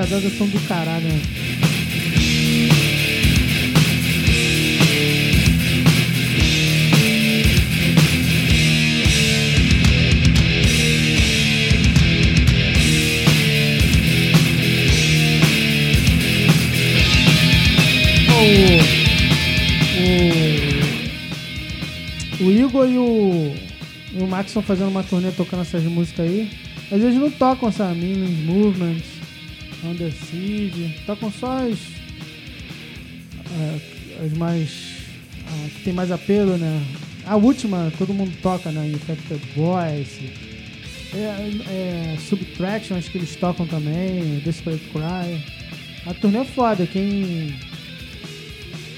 Essa 0.01 0.15
machadada 0.15 0.31
são 0.31 0.47
do 0.49 0.59
caralho, 0.61 1.09
né? 1.09 1.21
O, 22.41 22.51
Igor 22.51 22.89
e 22.89 22.97
o, 22.97 23.55
o 24.15 24.27
Max 24.27 24.49
estão 24.49 24.63
fazendo 24.63 24.89
uma 24.89 25.03
turnê 25.03 25.31
tocando 25.31 25.61
essas 25.61 25.83
músicas 25.83 26.27
aí. 26.27 26.51
Mas 26.91 27.03
eles 27.03 27.17
não 27.17 27.31
tocam 27.31 27.69
essa 27.69 27.89
Meaning 27.89 28.45
Movements, 28.47 29.20
Under 29.85 30.13
Siege. 30.13 30.95
Tocam 31.07 31.31
só 31.33 31.59
as, 31.59 31.79
a- 33.47 34.25
as 34.25 34.33
mais. 34.35 34.71
ah, 35.47 35.69
que 35.77 35.83
tem 35.85 35.93
mais 35.93 36.11
apelo, 36.11 36.57
né? 36.57 36.83
A 37.27 37.37
última, 37.37 37.93
todo 37.99 38.13
mundo 38.15 38.33
toca, 38.43 38.71
né? 38.71 38.87
Infected 38.89 39.41
Voice. 39.55 40.31
É, 41.13 42.15
é, 42.15 42.17
Subtraction, 42.29 42.97
acho 42.97 43.11
que 43.11 43.19
eles 43.19 43.35
tocam 43.37 43.67
também. 43.67 44.39
Desperate 44.45 44.85
Cry. 44.93 45.43
A 46.07 46.15
turnê 46.15 46.39
é 46.39 46.45
foda. 46.45 46.87
Quem. 46.87 47.55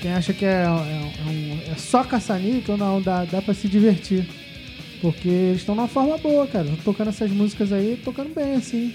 Quem 0.01 0.13
acha 0.13 0.33
que 0.33 0.45
é, 0.45 0.49
é, 0.49 0.65
é 0.65 1.31
um- 1.31 1.73
é 1.73 1.77
só 1.77 2.03
caça-níquel, 2.03 2.77
não, 2.77 3.01
dá, 3.01 3.25
dá 3.25 3.41
pra 3.41 3.55
se 3.55 3.69
divertir. 3.69 4.27
Porque 5.01 5.29
eles 5.29 5.61
estão 5.61 5.75
numa 5.75 5.89
forma 5.89 6.17
boa, 6.19 6.47
cara. 6.47 6.69
Tocando 6.85 7.09
essas 7.09 7.31
músicas 7.31 7.73
aí, 7.73 7.99
tocando 8.05 8.35
bem, 8.35 8.55
assim. 8.57 8.93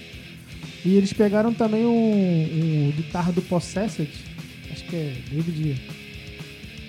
E 0.84 0.94
eles 0.94 1.12
pegaram 1.12 1.52
também 1.52 1.84
um, 1.84 2.88
um 2.88 2.92
guitarra 2.92 3.32
do 3.32 3.42
Possessed. 3.42 4.08
Acho 4.70 4.84
que 4.84 4.96
é 4.96 5.16
David. 5.30 5.80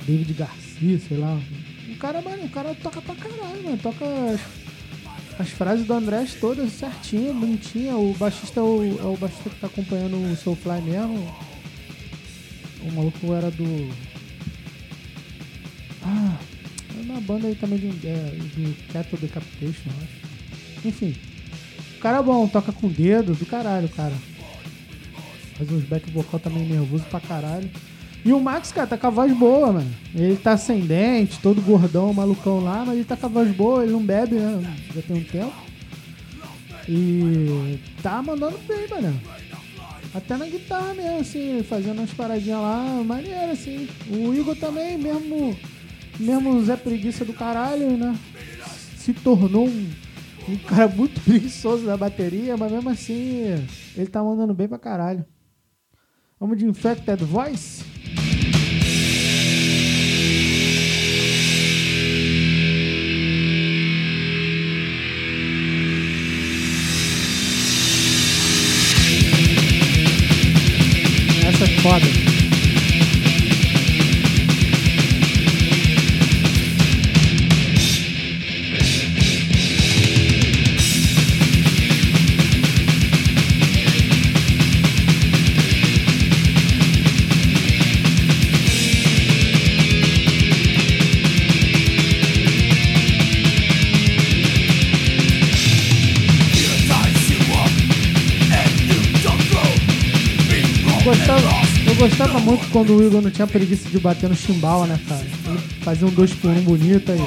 David 0.06 0.34
Garcia, 0.34 1.00
sei 1.00 1.18
lá. 1.18 1.40
O 1.90 1.96
cara, 1.98 2.22
mano, 2.22 2.44
o 2.46 2.50
cara 2.50 2.76
toca 2.76 3.02
pra 3.02 3.16
caralho, 3.16 3.64
mano. 3.64 3.78
Toca 3.78 4.06
as, 4.06 4.42
as 5.40 5.50
frases 5.50 5.86
do 5.86 5.94
Andrés 5.94 6.36
todas 6.36 6.72
certinho, 6.72 7.34
bonitinha. 7.34 7.98
O 7.98 8.14
baixista 8.14 8.60
é 8.60 8.64
o, 8.64 9.00
é 9.00 9.06
o 9.06 9.18
baixista 9.18 9.50
que 9.50 9.60
tá 9.60 9.68
acompanhando 9.68 10.16
o 10.16 10.36
Soulfly 10.36 10.82
mesmo. 10.82 11.36
O 12.82 12.92
maluco 12.92 13.34
era 13.34 13.52
do. 13.52 13.90
Ah, 16.04 16.38
é 16.98 17.02
uma 17.02 17.20
banda 17.22 17.48
aí 17.48 17.56
também 17.56 17.80
de, 17.80 18.08
é, 18.08 18.36
do 18.56 18.94
Cattle 18.94 19.20
Decapitation, 19.20 19.90
eu 19.90 20.04
acho. 20.04 20.88
Enfim. 20.88 21.29
O 22.00 22.02
cara 22.02 22.20
é 22.20 22.24
bom, 22.24 22.48
toca 22.48 22.72
com 22.72 22.88
o 22.88 22.90
dedo, 22.90 23.34
do 23.34 23.46
caralho, 23.46 23.90
cara. 23.90 24.14
Faz 25.58 25.70
uns 25.70 25.84
back 25.84 26.10
vocal 26.12 26.40
também 26.40 26.66
nervoso 26.66 27.04
pra 27.10 27.20
caralho. 27.20 27.70
E 28.24 28.32
o 28.32 28.40
Max, 28.40 28.72
cara, 28.72 28.88
tá 28.88 28.98
com 28.98 29.08
a 29.08 29.10
voz 29.10 29.34
boa, 29.38 29.74
mano. 29.74 29.92
Ele 30.16 30.38
tá 30.38 30.56
sem 30.56 30.80
dente, 30.80 31.40
todo 31.40 31.62
gordão, 31.62 32.14
malucão 32.14 32.62
lá, 32.62 32.86
mas 32.86 32.96
ele 32.96 33.04
tá 33.04 33.18
com 33.18 33.26
a 33.26 33.30
voz 33.30 33.54
boa, 33.54 33.84
ele 33.84 33.92
não 33.92 34.02
bebe, 34.02 34.36
né? 34.36 34.78
Já 34.96 35.02
tem 35.02 35.18
um 35.18 35.24
tempo. 35.26 35.54
E 36.88 37.78
tá 38.02 38.22
mandando 38.22 38.58
bem, 38.66 38.88
mano. 38.88 39.22
Até 40.16 40.38
na 40.38 40.46
guitarra 40.46 40.94
mesmo, 40.94 41.20
assim, 41.20 41.64
fazendo 41.64 42.00
umas 42.00 42.14
paradinhas 42.14 42.62
lá, 42.62 43.04
maneiro, 43.06 43.52
assim. 43.52 43.90
O 44.10 44.34
Igor 44.34 44.56
também, 44.56 44.98
mesmo, 44.98 45.54
mesmo 46.18 46.64
Zé 46.64 46.78
Preguiça 46.78 47.26
do 47.26 47.34
caralho, 47.34 47.98
né? 47.98 48.16
Se 48.96 49.12
tornou 49.12 49.68
um, 49.68 49.90
um 50.50 50.58
cara 50.58 50.88
muito 50.88 51.22
preguiçoso 51.22 51.86
da 51.86 51.96
bateria, 51.96 52.58
mas 52.58 52.72
mesmo 52.72 52.90
assim, 52.90 53.44
ele 53.96 54.08
tá 54.08 54.24
mandando 54.24 54.54
bem 54.54 54.68
pra 54.68 54.80
caralho. 54.80 55.26
Vamos 56.40 56.58
de 56.58 56.66
Infected 56.66 57.24
Voice? 57.24 57.84
Essa 71.46 71.64
é 71.64 71.82
foda. 71.82 72.29
Gostava, 102.00 102.40
muito 102.40 102.66
quando 102.72 102.96
o 102.96 103.06
Igor 103.06 103.22
não 103.22 103.30
tinha 103.30 103.46
preguiça 103.46 103.90
de 103.90 104.00
bater 104.00 104.30
no 104.30 104.36
chimbal, 104.36 104.86
né, 104.88 104.98
cara? 105.08 105.26
Fazia 105.82 106.08
um 106.08 106.12
dois 106.12 106.34
por 106.34 106.50
um 106.50 106.62
bonito 106.62 107.12
aí. 107.12 107.20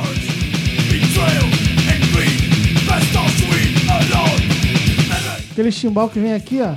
Aquele 5.51 5.71
chimbal 5.71 6.09
que 6.09 6.19
vem 6.19 6.33
aqui, 6.33 6.61
ó. 6.63 6.75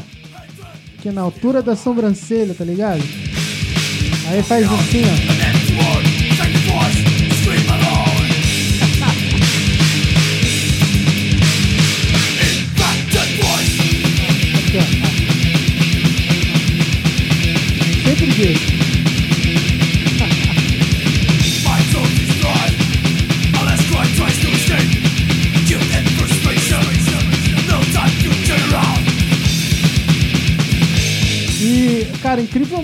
Aqui 0.99 1.09
na 1.09 1.21
altura 1.21 1.61
da 1.61 1.75
sobrancelha, 1.75 2.53
tá 2.53 2.65
ligado? 2.65 3.01
Aí 4.27 4.43
faz 4.43 4.65
assim, 4.65 5.03
ó. 5.05 5.34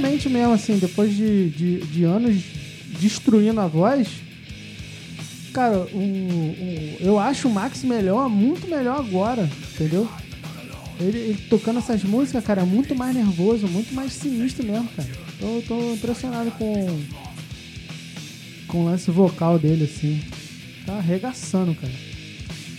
Incrivelmente 0.02 0.30
mesmo, 0.30 0.54
assim, 0.54 0.78
depois 0.78 1.16
de, 1.16 1.50
de, 1.50 1.78
de 1.82 2.04
anos 2.04 2.36
destruindo 3.00 3.60
a 3.62 3.68
voz, 3.68 4.08
cara, 5.54 5.78
o, 5.78 5.98
o- 5.98 6.98
eu 7.00 7.20
acho 7.20 7.48
o 7.48 7.54
Max 7.54 7.84
melhor, 7.84 8.30
muito 8.30 8.68
melhor 8.68 9.00
agora, 9.00 9.50
entendeu? 9.74 10.08
Ele, 11.00 11.18
ele 11.18 11.40
tocando 11.50 11.80
essas 11.80 12.04
músicas, 12.04 12.44
cara, 12.44 12.62
é 12.62 12.66
muito 12.66 12.96
mais 12.96 13.16
nervoso, 13.16 13.68
muito 13.68 13.94
mais 13.94 14.14
sinistro 14.14 14.66
mesmo, 14.66 14.88
cara. 14.96 15.10
Eu 15.40 15.64
tô 15.68 15.94
impressionado 15.94 16.52
com, 16.52 17.00
com 18.68 18.82
o 18.82 18.86
lance 18.86 19.10
vocal 19.10 19.58
dele, 19.58 19.86
assim. 19.86 20.22
Tá 20.86 20.94
arregaçando, 20.98 21.74
cara. 21.76 21.94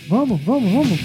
Vamos, 0.07 0.39
vamos, 0.41 0.71
vamos. 0.71 0.99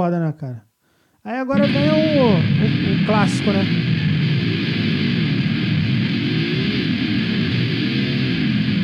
Foda, 0.00 0.18
né, 0.18 0.32
cara? 0.32 0.62
Aí 1.22 1.36
agora 1.36 1.66
vem 1.66 1.90
o, 1.90 1.92
o, 1.92 3.02
o 3.02 3.04
clássico, 3.04 3.50
né? 3.50 3.62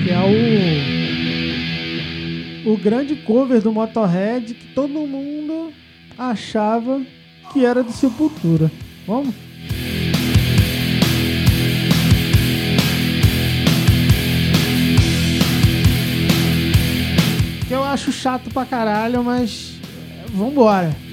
Que 0.05 0.11
é 0.11 0.21
o. 2.67 2.71
O 2.71 2.77
grande 2.77 3.17
cover 3.17 3.63
do 3.63 3.73
Motorhead 3.73 4.53
que 4.53 4.75
todo 4.75 4.91
mundo 4.91 5.73
achava 6.19 7.01
que 7.51 7.65
era 7.65 7.83
do 7.83 7.93
Sepultura. 7.93 8.71
Vamos? 9.07 9.35
Que 17.67 17.73
eu 17.73 17.83
acho 17.83 18.13
chato 18.13 18.51
pra 18.51 18.67
caralho, 18.67 19.25
mas 19.25 19.81
vambora. 20.35 21.06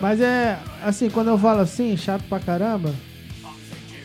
Mas 0.00 0.20
é, 0.20 0.58
assim, 0.82 1.10
quando 1.10 1.28
eu 1.28 1.38
falo 1.38 1.60
assim, 1.60 1.96
chato 1.96 2.22
pra 2.24 2.40
caramba, 2.40 2.94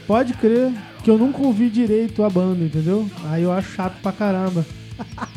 pode 0.05 0.33
crer 0.33 0.71
que 1.03 1.09
eu 1.09 1.17
nunca 1.17 1.41
ouvi 1.41 1.69
direito 1.69 2.23
a 2.23 2.29
banda, 2.29 2.63
entendeu? 2.63 3.09
Aí 3.25 3.43
eu 3.43 3.51
acho 3.51 3.71
chato 3.71 3.95
pra 4.01 4.11
caramba. 4.11 4.65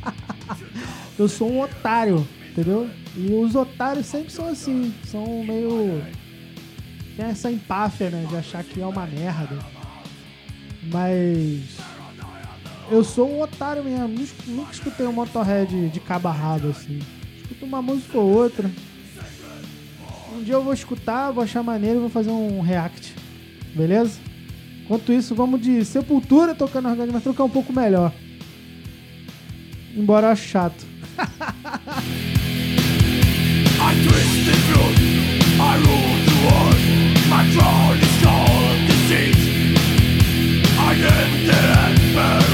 eu 1.18 1.28
sou 1.28 1.50
um 1.50 1.60
otário, 1.60 2.26
entendeu? 2.50 2.88
E 3.16 3.32
os 3.32 3.54
otários 3.54 4.06
sempre 4.06 4.32
são 4.32 4.48
assim, 4.48 4.92
são 5.04 5.44
meio. 5.44 6.02
Tem 7.18 7.26
essa 7.26 7.50
empáfia, 7.50 8.10
né, 8.10 8.24
de 8.28 8.36
achar 8.36 8.62
que 8.62 8.80
é 8.80 8.86
uma 8.86 9.04
merda. 9.04 9.58
Mas. 10.84 11.62
Eu 12.88 13.02
sou 13.02 13.28
um 13.28 13.42
otário 13.42 13.82
mesmo, 13.82 14.24
nunca- 14.46 14.70
escutei 14.72 15.04
um 15.04 15.12
Motorhead 15.12 15.88
de 15.88 15.98
rabo 15.98 16.68
assim. 16.68 17.00
Escuto 17.42 17.66
uma 17.66 17.82
música 17.82 18.16
ou 18.16 18.32
outra. 18.32 18.70
Um 20.32 20.44
dia 20.44 20.54
eu 20.54 20.62
vou 20.62 20.72
escutar, 20.72 21.32
vou 21.32 21.42
achar 21.42 21.60
maneiro 21.64 21.96
e 21.96 22.00
vou 22.02 22.08
fazer 22.08 22.30
um 22.30 22.60
react. 22.60 23.12
Beleza? 23.74 24.20
Enquanto 24.84 25.12
isso, 25.12 25.34
vamos 25.34 25.60
de 25.60 25.84
Sepultura 25.84 26.54
tocando 26.54 26.88
Orgasmo, 26.88 27.14
mas 27.14 27.24
trocar 27.24 27.42
um 27.42 27.50
pouco 27.50 27.72
melhor. 27.72 28.12
Embora 29.92 30.28
eu 30.28 30.36
chato. 30.36 30.86
I 33.80 33.94
twist 34.06 34.44
the 34.44 34.54
truth, 34.72 34.98
I 35.60 35.76
rule 35.78 36.24
the 36.24 36.34
world. 36.46 36.77
Throne 37.58 37.98
is 37.98 38.22
called 38.22 38.86
deceit. 38.86 39.34
I 40.78 40.92
am 40.94 41.30
the 41.48 41.60
emperor 41.86 42.47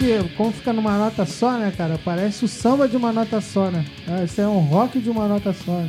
que, 0.00 0.34
como 0.34 0.50
fica 0.50 0.72
numa 0.72 0.96
nota 0.96 1.26
só, 1.26 1.58
né, 1.58 1.70
cara? 1.76 2.00
Parece 2.02 2.42
o 2.46 2.48
samba 2.48 2.88
de 2.88 2.96
uma 2.96 3.12
nota 3.12 3.38
só, 3.42 3.70
né? 3.70 3.84
Ah, 4.08 4.24
Isso 4.24 4.40
é 4.40 4.48
um 4.48 4.60
rock 4.60 4.98
de 4.98 5.10
uma 5.10 5.28
nota 5.28 5.52
só. 5.52 5.84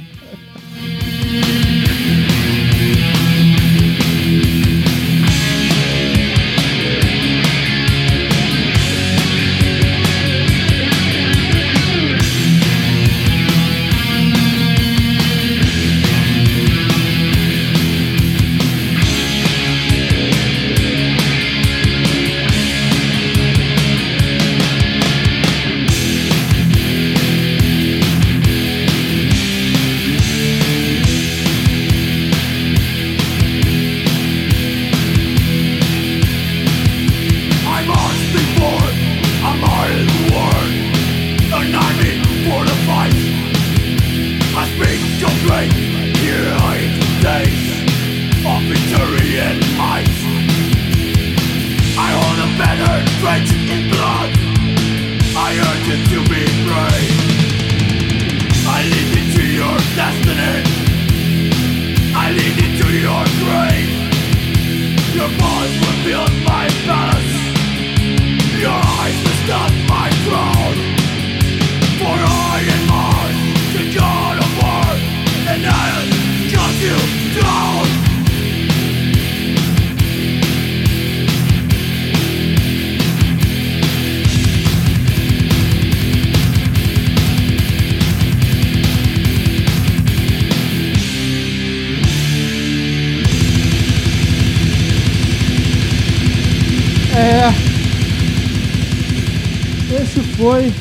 Esse 99.94 100.22
foi 100.38 100.72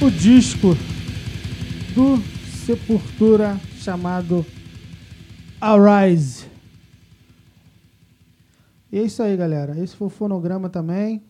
o 0.00 0.10
disco 0.10 0.76
do 1.94 2.20
Sepultura 2.66 3.58
chamado 3.80 4.44
Arise. 5.60 6.44
E 8.90 8.98
é 8.98 9.02
isso 9.04 9.22
aí, 9.22 9.36
galera. 9.36 9.78
Esse 9.78 9.94
foi 9.96 10.08
o 10.08 10.10
fonograma 10.10 10.68
também. 10.68 11.22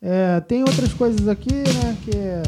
É, 0.00 0.38
tem 0.40 0.60
outras 0.62 0.92
coisas 0.92 1.26
aqui, 1.26 1.52
né? 1.52 1.96
Que 2.04 2.16
é, 2.16 2.42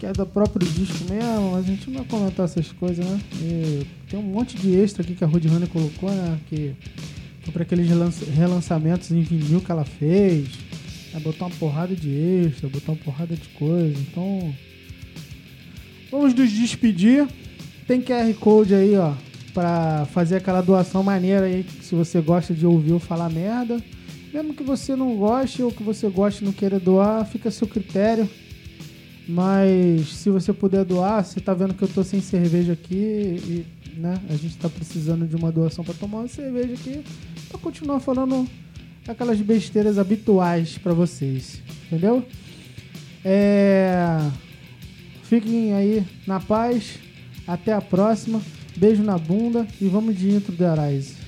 que 0.00 0.06
é 0.06 0.12
do 0.12 0.26
próprio 0.26 0.66
disco 0.66 1.04
mesmo, 1.08 1.54
a 1.56 1.62
gente 1.62 1.88
não 1.88 1.98
vai 1.98 2.06
comentar 2.08 2.44
essas 2.46 2.72
coisas, 2.72 3.04
né? 3.04 3.20
E 3.40 3.86
tem 4.08 4.18
um 4.18 4.22
monte 4.22 4.56
de 4.56 4.74
extra 4.74 5.02
aqui 5.02 5.14
que 5.14 5.22
a 5.22 5.26
Rudy 5.26 5.48
Honey 5.48 5.68
colocou, 5.68 6.10
né? 6.10 6.40
Que 6.48 6.74
foi 7.42 7.52
para 7.52 7.62
aqueles 7.62 7.88
relança- 7.88 8.24
relançamentos 8.24 9.10
em 9.12 9.20
vinil 9.20 9.60
que 9.60 9.70
ela 9.70 9.84
fez. 9.84 10.48
Ela 11.14 11.22
botou 11.22 11.46
uma 11.46 11.56
porrada 11.56 11.94
de 11.94 12.10
extra, 12.10 12.68
botou 12.68 12.92
uma 12.92 13.00
porrada 13.00 13.36
de 13.36 13.48
coisa. 13.50 13.96
Então, 14.00 14.52
vamos 16.10 16.34
nos 16.34 16.50
despedir. 16.50 17.28
Tem 17.86 18.02
QR 18.02 18.34
Code 18.34 18.74
aí, 18.74 18.96
ó, 18.96 19.14
pra 19.52 20.06
fazer 20.06 20.36
aquela 20.36 20.60
doação 20.60 21.04
maneira 21.04 21.46
aí, 21.46 21.64
se 21.80 21.94
você 21.94 22.20
gosta 22.20 22.52
de 22.52 22.66
ouvir 22.66 22.90
eu 22.90 22.98
falar 22.98 23.30
merda. 23.30 23.80
Mesmo 24.32 24.54
que 24.54 24.64
você 24.64 24.96
não 24.96 25.16
goste 25.16 25.62
ou 25.62 25.70
que 25.70 25.84
você 25.84 26.08
goste 26.08 26.42
e 26.42 26.46
não 26.46 26.52
queira 26.52 26.80
doar, 26.80 27.24
fica 27.24 27.48
a 27.48 27.52
seu 27.52 27.68
critério. 27.68 28.28
Mas 29.28 30.08
se 30.08 30.30
você 30.30 30.52
puder 30.52 30.84
doar, 30.84 31.24
você 31.24 31.38
tá 31.38 31.54
vendo 31.54 31.74
que 31.74 31.82
eu 31.82 31.88
tô 31.88 32.02
sem 32.02 32.20
cerveja 32.20 32.72
aqui 32.72 32.94
e, 32.96 33.66
né, 33.96 34.20
a 34.28 34.34
gente 34.34 34.56
tá 34.56 34.68
precisando 34.68 35.28
de 35.28 35.36
uma 35.36 35.52
doação 35.52 35.84
para 35.84 35.94
tomar 35.94 36.18
uma 36.18 36.28
cerveja 36.28 36.74
aqui, 36.74 37.04
pra 37.48 37.58
continuar 37.58 38.00
falando 38.00 38.48
aquelas 39.08 39.40
besteiras 39.40 39.98
habituais 39.98 40.78
pra 40.78 40.92
vocês, 40.92 41.60
entendeu? 41.86 42.24
É... 43.24 44.18
Fiquem 45.24 45.72
aí 45.74 46.04
na 46.26 46.38
paz, 46.38 46.98
até 47.46 47.72
a 47.72 47.80
próxima, 47.80 48.40
beijo 48.76 49.02
na 49.02 49.18
bunda 49.18 49.66
e 49.80 49.88
vamos 49.88 50.16
de 50.16 50.30
intro 50.30 50.52
do 50.52 50.66
Arise. 50.66 51.23